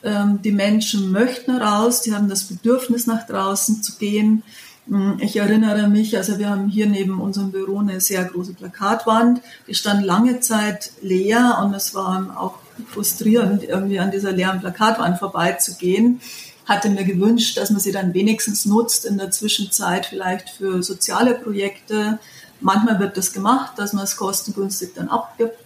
Ähm, 0.03 0.41
die 0.43 0.53
Menschen 0.53 1.13
möchten 1.13 1.51
raus, 1.51 2.03
die 2.03 2.15
haben 2.15 2.29
das 2.29 2.45
Bedürfnis, 2.45 3.07
nach 3.07 3.27
draußen 3.27 3.83
zu 3.83 3.97
gehen. 3.97 4.43
Hm, 4.89 5.19
ich 5.21 5.37
erinnere 5.37 5.89
mich, 5.89 6.17
also 6.17 6.39
wir 6.39 6.49
haben 6.49 6.69
hier 6.69 6.87
neben 6.87 7.21
unserem 7.21 7.51
Büro 7.51 7.81
eine 7.81 8.01
sehr 8.01 8.25
große 8.25 8.55
Plakatwand. 8.55 9.41
Die 9.67 9.75
stand 9.75 10.05
lange 10.05 10.41
Zeit 10.41 10.93
leer 11.03 11.59
und 11.63 11.75
es 11.75 11.95
war 11.95 12.37
auch 12.39 12.59
frustrierend, 12.89 13.65
irgendwie 13.65 13.99
an 13.99 14.11
dieser 14.11 14.33
leeren 14.33 14.61
Plakatwand 14.61 15.19
vorbeizugehen. 15.19 16.21
Hatte 16.67 16.89
mir 16.89 17.05
gewünscht, 17.05 17.57
dass 17.57 17.71
man 17.71 17.81
sie 17.81 17.93
dann 17.93 18.15
wenigstens 18.15 18.65
nutzt 18.65 19.05
in 19.05 19.19
der 19.19 19.31
Zwischenzeit 19.31 20.07
vielleicht 20.07 20.51
für 20.51 20.83
soziale 20.83 21.35
Projekte. 21.35 22.19
Manchmal 22.61 22.99
wird 23.01 23.17
das 23.17 23.33
gemacht, 23.33 23.73
dass 23.77 23.93
man 23.93 24.05
es 24.05 24.17
kostengünstig 24.17 24.91
dann 24.95 25.09
abgibt. 25.09 25.59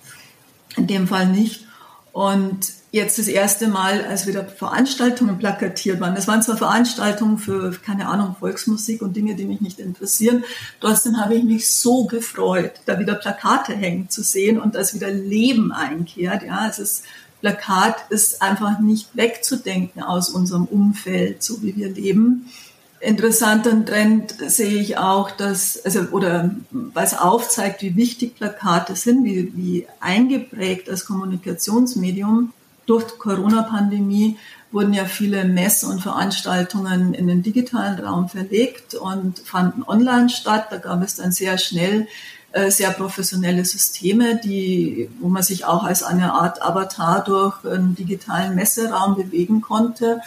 In 0.77 0.87
dem 0.87 1.09
Fall 1.09 1.27
nicht. 1.27 1.67
Und 2.13 2.73
jetzt 2.93 3.19
das 3.19 3.29
erste 3.29 3.69
Mal, 3.69 4.05
als 4.05 4.27
wieder 4.27 4.45
Veranstaltungen 4.45 5.39
plakatiert 5.39 6.01
waren. 6.01 6.15
Das 6.15 6.27
waren 6.27 6.43
zwar 6.43 6.57
Veranstaltungen 6.57 7.39
für, 7.39 7.73
keine 7.85 8.09
Ahnung, 8.09 8.35
Volksmusik 8.39 9.03
und 9.03 9.15
Dinge, 9.15 9.37
die 9.37 9.45
mich 9.45 9.61
nicht 9.61 9.79
interessieren. 9.79 10.45
Trotzdem 10.81 11.19
habe 11.19 11.35
ich 11.35 11.45
mich 11.45 11.71
so 11.71 12.05
gefreut, 12.05 12.73
da 12.87 12.99
wieder 12.99 13.15
Plakate 13.15 13.75
hängen 13.75 14.09
zu 14.11 14.23
sehen 14.23 14.61
und 14.61 14.75
dass 14.75 14.95
wieder 14.95 15.11
Leben 15.11 15.73
einkehrt. 15.73 16.43
Ja, 16.43 16.69
es 16.69 16.79
ist, 16.79 17.05
Plakat 17.41 17.97
ist 18.11 18.43
einfach 18.43 18.81
nicht 18.81 19.09
wegzudenken 19.15 20.03
aus 20.03 20.29
unserem 20.29 20.65
Umfeld, 20.65 21.43
so 21.43 21.63
wie 21.63 21.77
wir 21.77 21.89
leben. 21.89 22.51
Interessanten 22.99 23.87
Trend 23.87 24.35
sehe 24.49 24.79
ich 24.79 24.99
auch, 24.99 25.31
dass, 25.31 25.83
also, 25.87 26.01
oder 26.11 26.55
was 26.71 27.19
aufzeigt, 27.19 27.81
wie 27.81 27.97
wichtig 27.97 28.35
Plakate 28.35 28.95
sind, 28.95 29.25
wie, 29.25 29.57
wie 29.57 29.87
eingeprägt 30.01 30.91
als 30.91 31.07
Kommunikationsmedium 31.07 32.53
durch 32.91 33.05
die 33.05 33.19
Corona-Pandemie 33.19 34.37
wurden 34.73 34.93
ja 34.93 35.05
viele 35.05 35.45
Messen 35.45 35.91
und 35.91 36.01
Veranstaltungen 36.01 37.15
in 37.15 37.29
den 37.29 37.43
digitalen 37.43 38.01
Raum 38.01 38.29
verlegt 38.29 38.97
und 38.97 39.39
fanden 39.39 39.85
online 39.85 40.29
statt. 40.29 40.67
Da 40.71 40.79
gab 40.79 41.03
es 41.05 41.15
dann 41.15 41.31
sehr 41.31 41.57
schnell 41.59 42.09
äh, 42.53 42.73
sehr 42.73 42.91
professionelle 42.91 43.65
Systeme, 43.65 44.41
die, 44.43 45.09
wo 45.21 45.29
man 45.29 45.45
sich 45.45 45.67
auch 45.67 45.85
als 45.85 46.03
eine 46.03 46.33
Art 46.33 46.61
Avatar 46.63 47.23
durch 47.23 47.65
einen 47.65 47.95
digitalen 47.95 48.57
Messeraum 48.57 49.15
bewegen 49.15 49.61
konnte. 49.61 50.21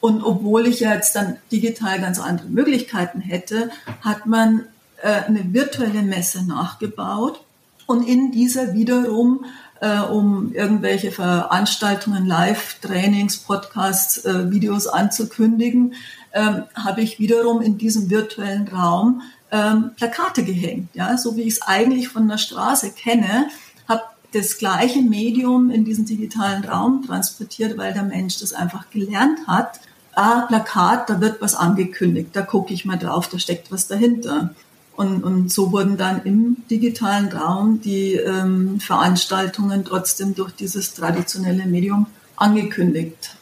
Und 0.00 0.22
obwohl 0.22 0.66
ich 0.66 0.80
ja 0.80 0.94
jetzt 0.94 1.14
dann 1.14 1.36
digital 1.52 2.00
ganz 2.00 2.18
andere 2.18 2.48
Möglichkeiten 2.48 3.20
hätte, 3.20 3.68
hat 4.00 4.24
man 4.24 4.64
äh, 5.02 5.24
eine 5.26 5.52
virtuelle 5.52 6.00
Messe 6.00 6.46
nachgebaut 6.46 7.44
und 7.84 8.08
in 8.08 8.32
dieser 8.32 8.72
wiederum 8.72 9.44
äh, 9.80 10.00
um 10.00 10.52
irgendwelche 10.52 11.10
Veranstaltungen, 11.10 12.26
Live-Trainings, 12.26 13.38
Podcasts, 13.38 14.24
äh, 14.24 14.50
Videos 14.50 14.86
anzukündigen, 14.86 15.94
ähm, 16.32 16.64
habe 16.74 17.00
ich 17.00 17.18
wiederum 17.18 17.60
in 17.60 17.78
diesem 17.78 18.10
virtuellen 18.10 18.68
Raum 18.68 19.22
ähm, 19.50 19.92
Plakate 19.96 20.44
gehängt. 20.44 20.90
Ja, 20.94 21.16
so 21.16 21.36
wie 21.36 21.42
ich 21.42 21.54
es 21.54 21.62
eigentlich 21.62 22.08
von 22.08 22.28
der 22.28 22.38
Straße 22.38 22.92
kenne, 22.92 23.48
habe 23.88 24.02
das 24.32 24.58
gleiche 24.58 25.02
Medium 25.02 25.70
in 25.70 25.84
diesen 25.84 26.04
digitalen 26.04 26.64
Raum 26.64 27.04
transportiert, 27.04 27.76
weil 27.76 27.92
der 27.92 28.04
Mensch 28.04 28.38
das 28.38 28.52
einfach 28.52 28.90
gelernt 28.90 29.40
hat. 29.46 29.80
Ah, 30.14 30.42
Plakat, 30.42 31.08
da 31.08 31.20
wird 31.20 31.40
was 31.40 31.54
angekündigt, 31.54 32.30
da 32.32 32.42
gucke 32.42 32.74
ich 32.74 32.84
mal 32.84 32.98
drauf, 32.98 33.28
da 33.28 33.38
steckt 33.38 33.72
was 33.72 33.86
dahinter. 33.86 34.54
Und, 35.00 35.24
und 35.24 35.50
so 35.50 35.72
wurden 35.72 35.96
dann 35.96 36.24
im 36.24 36.58
digitalen 36.70 37.28
Raum 37.28 37.80
die 37.80 38.16
ähm, 38.16 38.80
Veranstaltungen 38.80 39.82
trotzdem 39.82 40.34
durch 40.34 40.52
dieses 40.52 40.92
traditionelle 40.92 41.64
Medium 41.64 42.06
angekündigt. 42.36 43.34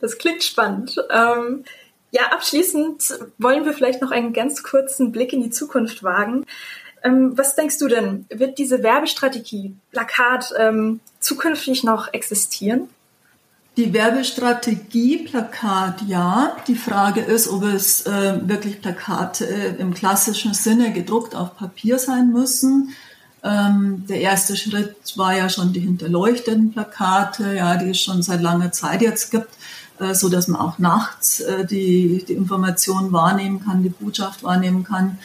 Das 0.00 0.16
klingt 0.16 0.42
spannend. 0.42 0.96
Ähm, 1.10 1.64
ja, 2.10 2.32
abschließend 2.32 3.18
wollen 3.36 3.66
wir 3.66 3.74
vielleicht 3.74 4.00
noch 4.00 4.12
einen 4.12 4.32
ganz 4.32 4.62
kurzen 4.62 5.12
Blick 5.12 5.34
in 5.34 5.42
die 5.42 5.50
Zukunft 5.50 6.02
wagen. 6.02 6.46
Ähm, 7.04 7.36
was 7.36 7.54
denkst 7.54 7.76
du 7.76 7.88
denn? 7.88 8.24
Wird 8.30 8.56
diese 8.56 8.82
Werbestrategie, 8.82 9.74
Plakat, 9.90 10.54
ähm, 10.58 11.00
zukünftig 11.20 11.84
noch 11.84 12.14
existieren? 12.14 12.88
Die 13.78 13.92
Werbestrategie 13.92 15.18
Plakat 15.18 16.02
ja. 16.08 16.56
Die 16.66 16.74
Frage 16.74 17.20
ist, 17.20 17.46
ob 17.46 17.62
es 17.62 18.04
äh, 18.06 18.40
wirklich 18.42 18.80
Plakate 18.80 19.46
äh, 19.46 19.76
im 19.76 19.94
klassischen 19.94 20.52
Sinne 20.52 20.92
gedruckt 20.92 21.36
auf 21.36 21.56
Papier 21.56 22.00
sein 22.00 22.32
müssen. 22.32 22.90
Ähm, 23.44 24.04
der 24.08 24.20
erste 24.20 24.56
Schritt 24.56 24.96
war 25.14 25.36
ja 25.36 25.48
schon 25.48 25.72
die 25.72 25.78
hinterleuchteten 25.78 26.72
Plakate, 26.72 27.54
ja, 27.54 27.76
die 27.76 27.90
es 27.90 28.00
schon 28.00 28.20
seit 28.20 28.42
langer 28.42 28.72
Zeit 28.72 29.00
jetzt 29.00 29.30
gibt, 29.30 29.50
äh, 30.00 30.12
so 30.12 30.28
dass 30.28 30.48
man 30.48 30.60
auch 30.60 30.80
nachts 30.80 31.38
äh, 31.38 31.64
die, 31.64 32.24
die 32.26 32.32
Information 32.32 33.12
wahrnehmen 33.12 33.64
kann, 33.64 33.84
die 33.84 33.90
Botschaft 33.90 34.42
wahrnehmen 34.42 34.82
kann. 34.82 35.20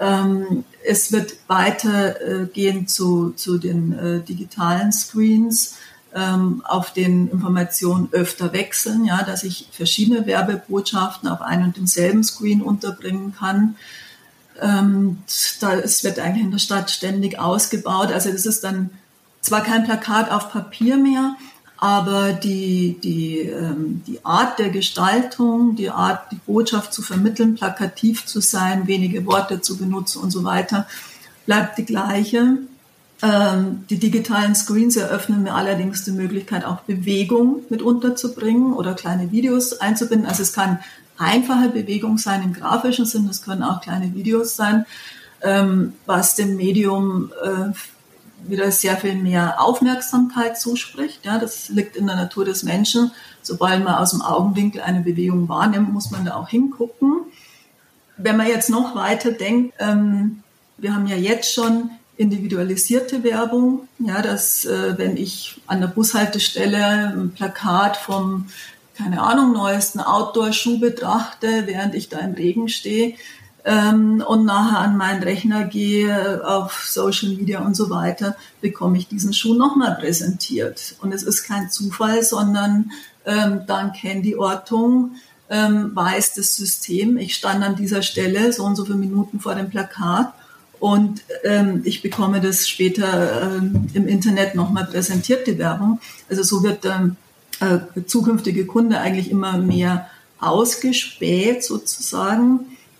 Ähm, 0.00 0.64
es 0.82 1.12
wird 1.12 1.34
weitergehen 1.46 2.88
zu, 2.88 3.34
zu 3.36 3.58
den 3.58 3.92
äh, 3.98 4.20
digitalen 4.20 4.92
Screens 4.92 5.74
ähm, 6.14 6.62
auf 6.64 6.92
den 6.92 7.28
Informationen 7.28 8.08
öfter 8.12 8.52
wechseln, 8.52 9.04
ja, 9.04 9.22
dass 9.22 9.44
ich 9.44 9.68
verschiedene 9.72 10.26
Werbebotschaften 10.26 11.28
auf 11.28 11.42
einem 11.42 11.64
und 11.64 11.76
demselben 11.76 12.24
Screen 12.24 12.62
unterbringen 12.62 13.34
kann. 13.38 13.76
Ähm, 14.60 15.18
da, 15.60 15.74
es 15.74 16.02
wird 16.04 16.18
eigentlich 16.18 16.44
in 16.44 16.50
der 16.50 16.58
Stadt 16.58 16.90
ständig 16.90 17.38
ausgebaut. 17.38 18.10
Also 18.10 18.32
das 18.32 18.46
ist 18.46 18.64
dann 18.64 18.90
zwar 19.40 19.62
kein 19.62 19.84
Plakat 19.84 20.30
auf 20.30 20.50
Papier 20.50 20.96
mehr, 20.96 21.36
aber 21.76 22.32
die, 22.32 22.98
die, 23.02 23.38
ähm, 23.40 24.02
die 24.06 24.24
Art 24.24 24.58
der 24.58 24.70
Gestaltung, 24.70 25.76
die 25.76 25.90
Art, 25.90 26.32
die 26.32 26.40
Botschaft 26.44 26.92
zu 26.92 27.02
vermitteln, 27.02 27.54
plakativ 27.54 28.26
zu 28.26 28.40
sein, 28.40 28.88
wenige 28.88 29.26
Worte 29.26 29.60
zu 29.60 29.78
benutzen 29.78 30.20
und 30.22 30.30
so 30.32 30.42
weiter, 30.42 30.86
bleibt 31.46 31.78
die 31.78 31.84
gleiche. 31.84 32.58
Ähm, 33.20 33.84
die 33.90 33.98
digitalen 33.98 34.54
Screens 34.54 34.96
eröffnen 34.96 35.42
mir 35.42 35.54
allerdings 35.54 36.04
die 36.04 36.12
Möglichkeit, 36.12 36.64
auch 36.64 36.80
Bewegung 36.82 37.62
mit 37.68 37.82
unterzubringen 37.82 38.72
oder 38.72 38.94
kleine 38.94 39.32
Videos 39.32 39.80
einzubinden. 39.80 40.28
Also 40.28 40.42
es 40.42 40.52
kann 40.52 40.78
einfache 41.16 41.68
Bewegung 41.68 42.16
sein 42.18 42.42
im 42.42 42.52
grafischen 42.52 43.06
Sinn, 43.06 43.28
es 43.28 43.42
können 43.42 43.64
auch 43.64 43.80
kleine 43.80 44.14
Videos 44.14 44.54
sein, 44.54 44.86
ähm, 45.42 45.94
was 46.06 46.36
dem 46.36 46.56
Medium 46.56 47.32
äh, 47.42 47.72
wieder 48.48 48.70
sehr 48.70 48.96
viel 48.96 49.16
mehr 49.16 49.60
Aufmerksamkeit 49.60 50.58
zuspricht. 50.58 51.24
Ja, 51.24 51.38
das 51.38 51.70
liegt 51.70 51.96
in 51.96 52.06
der 52.06 52.14
Natur 52.14 52.44
des 52.44 52.62
Menschen. 52.62 53.10
Sobald 53.42 53.82
man 53.82 53.94
aus 53.94 54.12
dem 54.12 54.22
Augenwinkel 54.22 54.80
eine 54.80 55.00
Bewegung 55.00 55.48
wahrnimmt, 55.48 55.92
muss 55.92 56.12
man 56.12 56.24
da 56.24 56.36
auch 56.36 56.48
hingucken. 56.48 57.22
Wenn 58.16 58.36
man 58.36 58.46
jetzt 58.46 58.70
noch 58.70 58.94
weiter 58.94 59.32
denkt, 59.32 59.74
ähm, 59.80 60.44
wir 60.76 60.94
haben 60.94 61.08
ja 61.08 61.16
jetzt 61.16 61.52
schon 61.52 61.90
individualisierte 62.18 63.22
Werbung. 63.24 63.88
Ja, 63.98 64.20
dass 64.20 64.64
äh, 64.64 64.98
wenn 64.98 65.16
ich 65.16 65.60
an 65.66 65.80
der 65.80 65.88
Bushaltestelle 65.88 67.14
ein 67.14 67.30
Plakat 67.30 67.96
vom, 67.96 68.46
keine 68.96 69.22
Ahnung, 69.22 69.52
neuesten 69.52 70.00
Outdoor-Schuh 70.00 70.80
betrachte, 70.80 71.62
während 71.66 71.94
ich 71.94 72.08
da 72.08 72.18
im 72.18 72.34
Regen 72.34 72.68
stehe 72.68 73.14
ähm, 73.64 74.22
und 74.26 74.44
nachher 74.44 74.80
an 74.80 74.96
meinen 74.96 75.22
Rechner 75.22 75.64
gehe, 75.64 76.46
auf 76.46 76.84
Social 76.86 77.30
Media 77.30 77.60
und 77.60 77.76
so 77.76 77.88
weiter, 77.88 78.36
bekomme 78.60 78.98
ich 78.98 79.08
diesen 79.08 79.32
Schuh 79.32 79.54
nochmal 79.54 79.96
präsentiert. 80.00 80.96
Und 81.00 81.12
es 81.12 81.22
ist 81.22 81.44
kein 81.44 81.70
Zufall, 81.70 82.24
sondern 82.24 82.90
ähm, 83.24 83.62
dann 83.66 83.92
kennt 83.92 84.24
die 84.24 84.36
Ortung, 84.36 85.12
ähm, 85.50 85.94
weiß 85.94 86.34
das 86.34 86.56
System, 86.56 87.16
ich 87.16 87.34
stand 87.34 87.64
an 87.64 87.76
dieser 87.76 88.02
Stelle 88.02 88.52
so 88.52 88.64
und 88.64 88.76
so 88.76 88.84
viele 88.84 88.98
Minuten 88.98 89.38
vor 89.38 89.54
dem 89.54 89.70
Plakat 89.70 90.32
und 90.80 91.22
ähm, 91.44 91.82
ich 91.84 92.02
bekomme 92.02 92.40
das 92.40 92.68
später 92.68 93.56
ähm, 93.56 93.88
im 93.94 94.06
Internet 94.06 94.54
nochmal 94.54 94.86
präsentiert, 94.86 95.46
die 95.46 95.58
Werbung. 95.58 96.00
Also 96.28 96.42
so 96.42 96.62
wird 96.62 96.84
der 96.84 97.16
äh, 97.60 97.78
zukünftige 98.06 98.66
Kunde 98.66 98.98
eigentlich 98.98 99.30
immer 99.30 99.58
mehr 99.58 100.08
ausgespäht 100.38 101.64
sozusagen. 101.64 102.48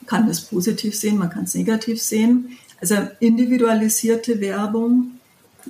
Man 0.01 0.07
kann 0.07 0.27
das 0.27 0.41
positiv 0.41 0.97
sehen, 0.97 1.19
man 1.19 1.31
kann 1.31 1.45
es 1.45 1.55
negativ 1.55 2.03
sehen. 2.03 2.59
Also 2.81 2.97
individualisierte 3.21 4.41
Werbung. 4.41 5.13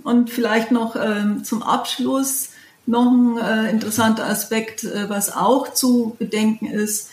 Und 0.05 0.31
vielleicht 0.31 0.71
noch 0.71 0.97
ähm, 0.97 1.45
zum 1.45 1.63
Abschluss 1.63 2.51
noch 2.87 3.11
ein 3.11 3.39
äh, 3.39 3.71
interessanter 3.71 4.27
Aspekt, 4.27 4.85
äh, 4.85 5.09
was 5.11 5.35
auch 5.35 5.75
zu 5.75 6.17
bedenken 6.19 6.67
ist. 6.67 7.11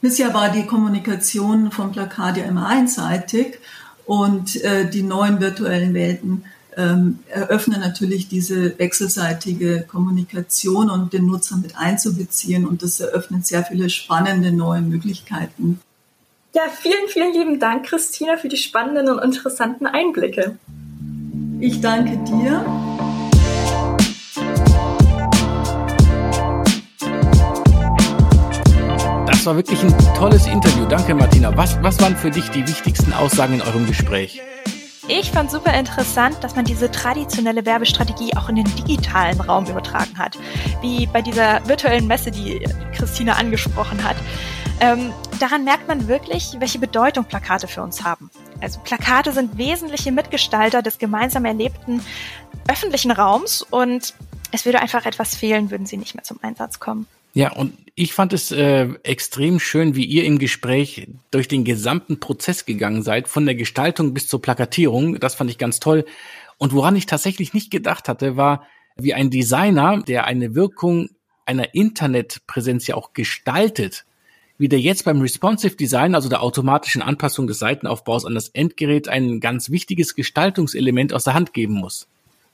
Bisher 0.00 0.34
war 0.34 0.50
die 0.50 0.66
Kommunikation 0.66 1.72
vom 1.72 1.92
Plakat 1.92 2.36
ja 2.36 2.44
immer 2.44 2.66
einseitig 2.66 3.58
und 4.08 4.56
äh, 4.64 4.88
die 4.88 5.02
neuen 5.02 5.38
virtuellen 5.38 5.92
Welten 5.92 6.44
ähm, 6.78 7.18
eröffnen 7.28 7.80
natürlich 7.80 8.26
diese 8.26 8.78
wechselseitige 8.78 9.84
Kommunikation 9.86 10.88
und 10.88 11.12
den 11.12 11.26
Nutzer 11.26 11.58
mit 11.58 11.76
einzubeziehen 11.76 12.66
und 12.66 12.82
das 12.82 13.00
eröffnet 13.00 13.46
sehr 13.46 13.64
viele 13.64 13.90
spannende 13.90 14.50
neue 14.50 14.80
Möglichkeiten. 14.80 15.80
Ja, 16.54 16.62
vielen, 16.74 17.08
vielen 17.08 17.34
lieben 17.34 17.60
Dank, 17.60 17.84
Christina, 17.84 18.38
für 18.38 18.48
die 18.48 18.56
spannenden 18.56 19.10
und 19.10 19.22
interessanten 19.22 19.86
Einblicke. 19.86 20.56
Ich 21.60 21.82
danke 21.82 22.16
dir. 22.24 23.07
War 29.48 29.56
wirklich 29.56 29.82
ein 29.82 30.14
tolles 30.14 30.46
Interview. 30.46 30.84
Danke, 30.84 31.14
Martina. 31.14 31.56
Was, 31.56 31.82
was 31.82 31.98
waren 32.02 32.14
für 32.14 32.30
dich 32.30 32.50
die 32.50 32.68
wichtigsten 32.68 33.14
Aussagen 33.14 33.54
in 33.54 33.62
eurem 33.62 33.86
Gespräch? 33.86 34.42
Ich 35.08 35.30
fand 35.30 35.50
super 35.50 35.72
interessant, 35.72 36.36
dass 36.44 36.54
man 36.54 36.66
diese 36.66 36.90
traditionelle 36.90 37.64
Werbestrategie 37.64 38.36
auch 38.36 38.50
in 38.50 38.56
den 38.56 38.66
digitalen 38.76 39.40
Raum 39.40 39.64
übertragen 39.64 40.18
hat. 40.18 40.36
Wie 40.82 41.06
bei 41.06 41.22
dieser 41.22 41.66
virtuellen 41.66 42.06
Messe, 42.06 42.30
die 42.30 42.62
Christina 42.94 43.36
angesprochen 43.36 44.04
hat. 44.04 44.16
Ähm, 44.80 45.14
daran 45.40 45.64
merkt 45.64 45.88
man 45.88 46.08
wirklich, 46.08 46.56
welche 46.58 46.78
Bedeutung 46.78 47.24
Plakate 47.24 47.68
für 47.68 47.82
uns 47.82 48.04
haben. 48.04 48.30
Also 48.60 48.80
Plakate 48.80 49.32
sind 49.32 49.56
wesentliche 49.56 50.12
Mitgestalter 50.12 50.82
des 50.82 50.98
gemeinsam 50.98 51.46
erlebten 51.46 52.02
öffentlichen 52.70 53.12
Raums 53.12 53.62
und 53.62 54.12
es 54.52 54.66
würde 54.66 54.80
einfach 54.80 55.06
etwas 55.06 55.34
fehlen, 55.34 55.70
würden 55.70 55.86
sie 55.86 55.96
nicht 55.96 56.14
mehr 56.14 56.24
zum 56.24 56.38
Einsatz 56.42 56.80
kommen. 56.80 57.06
Ja, 57.34 57.52
und 57.52 57.74
ich 57.94 58.12
fand 58.12 58.32
es 58.32 58.52
äh, 58.52 58.88
extrem 59.02 59.58
schön, 59.58 59.94
wie 59.96 60.04
ihr 60.04 60.24
im 60.24 60.38
Gespräch 60.38 61.08
durch 61.30 61.48
den 61.48 61.64
gesamten 61.64 62.20
Prozess 62.20 62.64
gegangen 62.64 63.02
seid, 63.02 63.28
von 63.28 63.44
der 63.44 63.54
Gestaltung 63.54 64.14
bis 64.14 64.28
zur 64.28 64.40
Plakatierung. 64.40 65.18
Das 65.18 65.34
fand 65.34 65.50
ich 65.50 65.58
ganz 65.58 65.80
toll. 65.80 66.04
Und 66.58 66.72
woran 66.72 66.96
ich 66.96 67.06
tatsächlich 67.06 67.54
nicht 67.54 67.70
gedacht 67.70 68.08
hatte, 68.08 68.36
war, 68.36 68.66
wie 68.96 69.14
ein 69.14 69.30
Designer, 69.30 70.02
der 70.02 70.26
eine 70.26 70.54
Wirkung 70.54 71.10
einer 71.44 71.74
Internetpräsenz 71.74 72.86
ja 72.86 72.94
auch 72.94 73.14
gestaltet, 73.14 74.04
wie 74.58 74.68
der 74.68 74.80
jetzt 74.80 75.04
beim 75.04 75.20
Responsive 75.20 75.76
Design, 75.76 76.14
also 76.14 76.28
der 76.28 76.42
automatischen 76.42 77.00
Anpassung 77.00 77.46
des 77.46 77.60
Seitenaufbaus 77.60 78.24
an 78.24 78.34
das 78.34 78.48
Endgerät, 78.48 79.08
ein 79.08 79.40
ganz 79.40 79.70
wichtiges 79.70 80.14
Gestaltungselement 80.14 81.12
aus 81.12 81.24
der 81.24 81.34
Hand 81.34 81.54
geben 81.54 81.74
muss. 81.74 82.08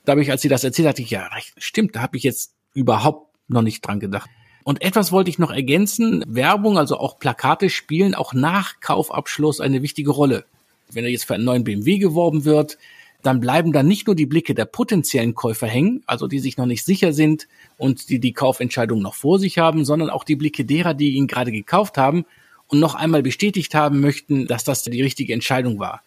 Da 0.04 0.12
habe 0.12 0.22
ich, 0.22 0.30
als 0.30 0.42
sie 0.42 0.48
das 0.48 0.64
erzählt 0.64 0.88
hat, 0.88 0.98
ich, 0.98 1.10
ja, 1.10 1.28
stimmt, 1.56 1.96
da 1.96 2.02
habe 2.02 2.16
ich 2.18 2.22
jetzt 2.22 2.52
überhaupt 2.74 3.32
noch 3.48 3.62
nicht 3.62 3.80
dran 3.80 4.00
gedacht. 4.00 4.28
Und 4.64 4.82
etwas 4.82 5.12
wollte 5.12 5.30
ich 5.30 5.38
noch 5.38 5.50
ergänzen. 5.50 6.24
Werbung, 6.26 6.78
also 6.78 6.96
auch 6.98 7.18
Plakate 7.18 7.68
spielen 7.68 8.14
auch 8.14 8.32
nach 8.32 8.80
Kaufabschluss 8.80 9.60
eine 9.60 9.82
wichtige 9.82 10.10
Rolle. 10.10 10.46
Wenn 10.90 11.04
er 11.04 11.10
jetzt 11.10 11.24
für 11.24 11.34
einen 11.34 11.44
neuen 11.44 11.64
BMW 11.64 11.98
geworben 11.98 12.44
wird, 12.44 12.78
dann 13.22 13.40
bleiben 13.40 13.72
da 13.72 13.82
nicht 13.82 14.06
nur 14.06 14.16
die 14.16 14.26
Blicke 14.26 14.54
der 14.54 14.66
potenziellen 14.66 15.34
Käufer 15.34 15.66
hängen, 15.66 16.02
also 16.06 16.26
die 16.26 16.38
sich 16.38 16.56
noch 16.56 16.66
nicht 16.66 16.84
sicher 16.84 17.12
sind 17.12 17.46
und 17.78 18.08
die 18.08 18.18
die 18.18 18.32
Kaufentscheidung 18.32 19.00
noch 19.00 19.14
vor 19.14 19.38
sich 19.38 19.58
haben, 19.58 19.84
sondern 19.84 20.10
auch 20.10 20.24
die 20.24 20.36
Blicke 20.36 20.64
derer, 20.64 20.94
die 20.94 21.14
ihn 21.14 21.26
gerade 21.26 21.52
gekauft 21.52 21.96
haben 21.96 22.24
und 22.68 22.80
noch 22.80 22.94
einmal 22.94 23.22
bestätigt 23.22 23.74
haben 23.74 24.00
möchten, 24.00 24.46
dass 24.46 24.64
das 24.64 24.82
die 24.82 25.02
richtige 25.02 25.32
Entscheidung 25.32 25.78
war. 25.78 26.02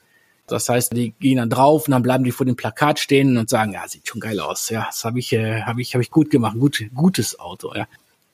Das 0.48 0.70
heißt, 0.70 0.96
die 0.96 1.14
gehen 1.20 1.38
dann 1.38 1.50
drauf 1.50 1.88
und 1.88 1.92
dann 1.92 2.04
bleiben 2.04 2.24
die 2.24 2.32
vor 2.32 2.46
dem 2.46 2.56
Plakat 2.56 3.00
stehen 3.00 3.38
und 3.38 3.50
sagen, 3.50 3.74
ja, 3.74 3.88
sieht 3.88 4.08
schon 4.08 4.22
geil 4.22 4.40
aus, 4.40 4.70
ja, 4.70 4.86
das 4.86 5.04
habe 5.04 5.20
ich, 5.20 5.34
äh, 5.34 5.64
habe 5.64 5.82
ich, 5.82 5.94
habe 5.94 6.04
ich 6.04 6.12
gut 6.12 6.30
gemacht, 6.30 6.58
gut, 6.58 6.84
gutes 6.94 7.40
Auto, 7.40 7.74
ja. 7.76 7.88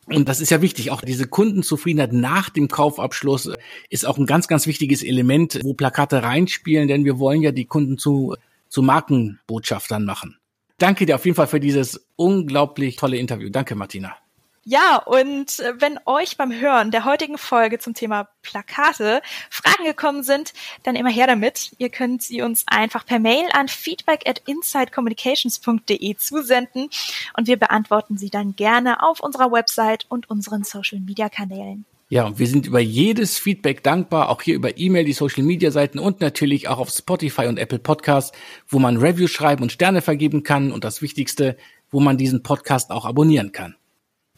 Und 0.06 0.28
das 0.28 0.42
ist 0.42 0.50
ja 0.50 0.62
wichtig. 0.62 0.92
Auch 0.92 1.02
diese 1.02 1.28
Kundenzufriedenheit 1.28 2.14
nach 2.14 2.50
dem 2.50 2.68
Kaufabschluss 2.68 3.52
ist 3.90 4.06
auch 4.06 4.18
ein 4.18 4.26
ganz, 4.26 4.48
ganz 4.48 4.68
wichtiges 4.68 5.04
Element, 5.04 5.60
wo 5.64 5.74
Plakate 5.74 6.24
reinspielen, 6.24 6.88
denn 6.88 7.06
wir 7.06 7.20
wollen 7.20 7.42
ja 7.42 7.52
die 7.52 7.66
Kunden 7.66 7.98
zu, 7.98 8.36
zu 8.68 8.82
Markenbotschaftern 8.82 10.04
machen. 10.04 10.38
Danke 10.78 11.06
dir 11.06 11.16
auf 11.16 11.26
jeden 11.26 11.36
Fall 11.36 11.48
für 11.48 11.60
dieses 11.60 12.06
unglaublich 12.16 12.98
tolle 12.98 13.18
Interview. 13.18 13.50
Danke, 13.50 13.76
Martina. 13.76 14.18
Ja, 14.66 14.98
und 14.98 15.60
äh, 15.60 15.74
wenn 15.80 16.00
euch 16.06 16.38
beim 16.38 16.54
Hören 16.54 16.92
der 16.92 17.04
heutigen 17.04 17.38
Folge 17.38 17.80
zum 17.80 17.94
Thema 17.94 18.30
Plakate 18.44 19.22
Fragen 19.50 19.84
gekommen 19.84 20.24
sind, 20.24 20.54
dann 20.84 20.96
immer 20.96 21.10
her 21.10 21.28
damit. 21.28 21.74
Ihr 21.80 21.90
könnt 21.90 22.24
sie 22.24 22.42
uns 22.42 22.64
einfach 22.68 23.06
per 23.06 23.20
Mail 23.20 23.46
an 23.52 23.68
feedback 23.68 24.22
at 24.26 24.42
insidecommunications.de 24.46 26.16
zusenden 26.16 26.90
und 27.36 27.48
wir 27.48 27.58
beantworten 27.58 28.18
sie 28.18 28.30
dann 28.30 28.56
gerne 28.56 29.04
auf 29.04 29.20
unserer 29.20 29.52
Website 29.52 30.06
und 30.08 30.30
unseren 30.30 30.64
Social 30.64 31.02
Media 31.02 31.28
Kanälen. 31.28 31.84
Ja, 32.08 32.26
und 32.26 32.40
wir 32.40 32.48
sind 32.48 32.66
über 32.66 32.80
jedes 32.80 33.40
Feedback 33.40 33.84
dankbar, 33.84 34.30
auch 34.30 34.42
hier 34.42 34.56
über 34.56 34.78
E-Mail, 34.78 35.04
die 35.04 35.14
Social 35.14 35.44
Media 35.44 35.72
Seiten 35.72 36.00
und 36.00 36.22
natürlich 36.22 36.70
auch 36.70 36.78
auf 36.78 36.90
Spotify 36.90 37.48
und 37.48 37.58
Apple 37.58 37.80
Podcasts, 37.80 38.38
wo 38.68 38.80
man 38.80 38.98
Reviews 38.98 39.32
schreiben 39.32 39.64
und 39.64 39.72
Sterne 39.72 40.02
vergeben 40.02 40.44
kann 40.44 40.72
und 40.72 40.84
das 40.86 41.02
Wichtigste, 41.02 41.58
wo 41.92 42.00
man 42.00 42.18
diesen 42.18 42.44
Podcast 42.44 42.92
auch 42.92 43.06
abonnieren 43.06 43.52
kann. 43.52 43.76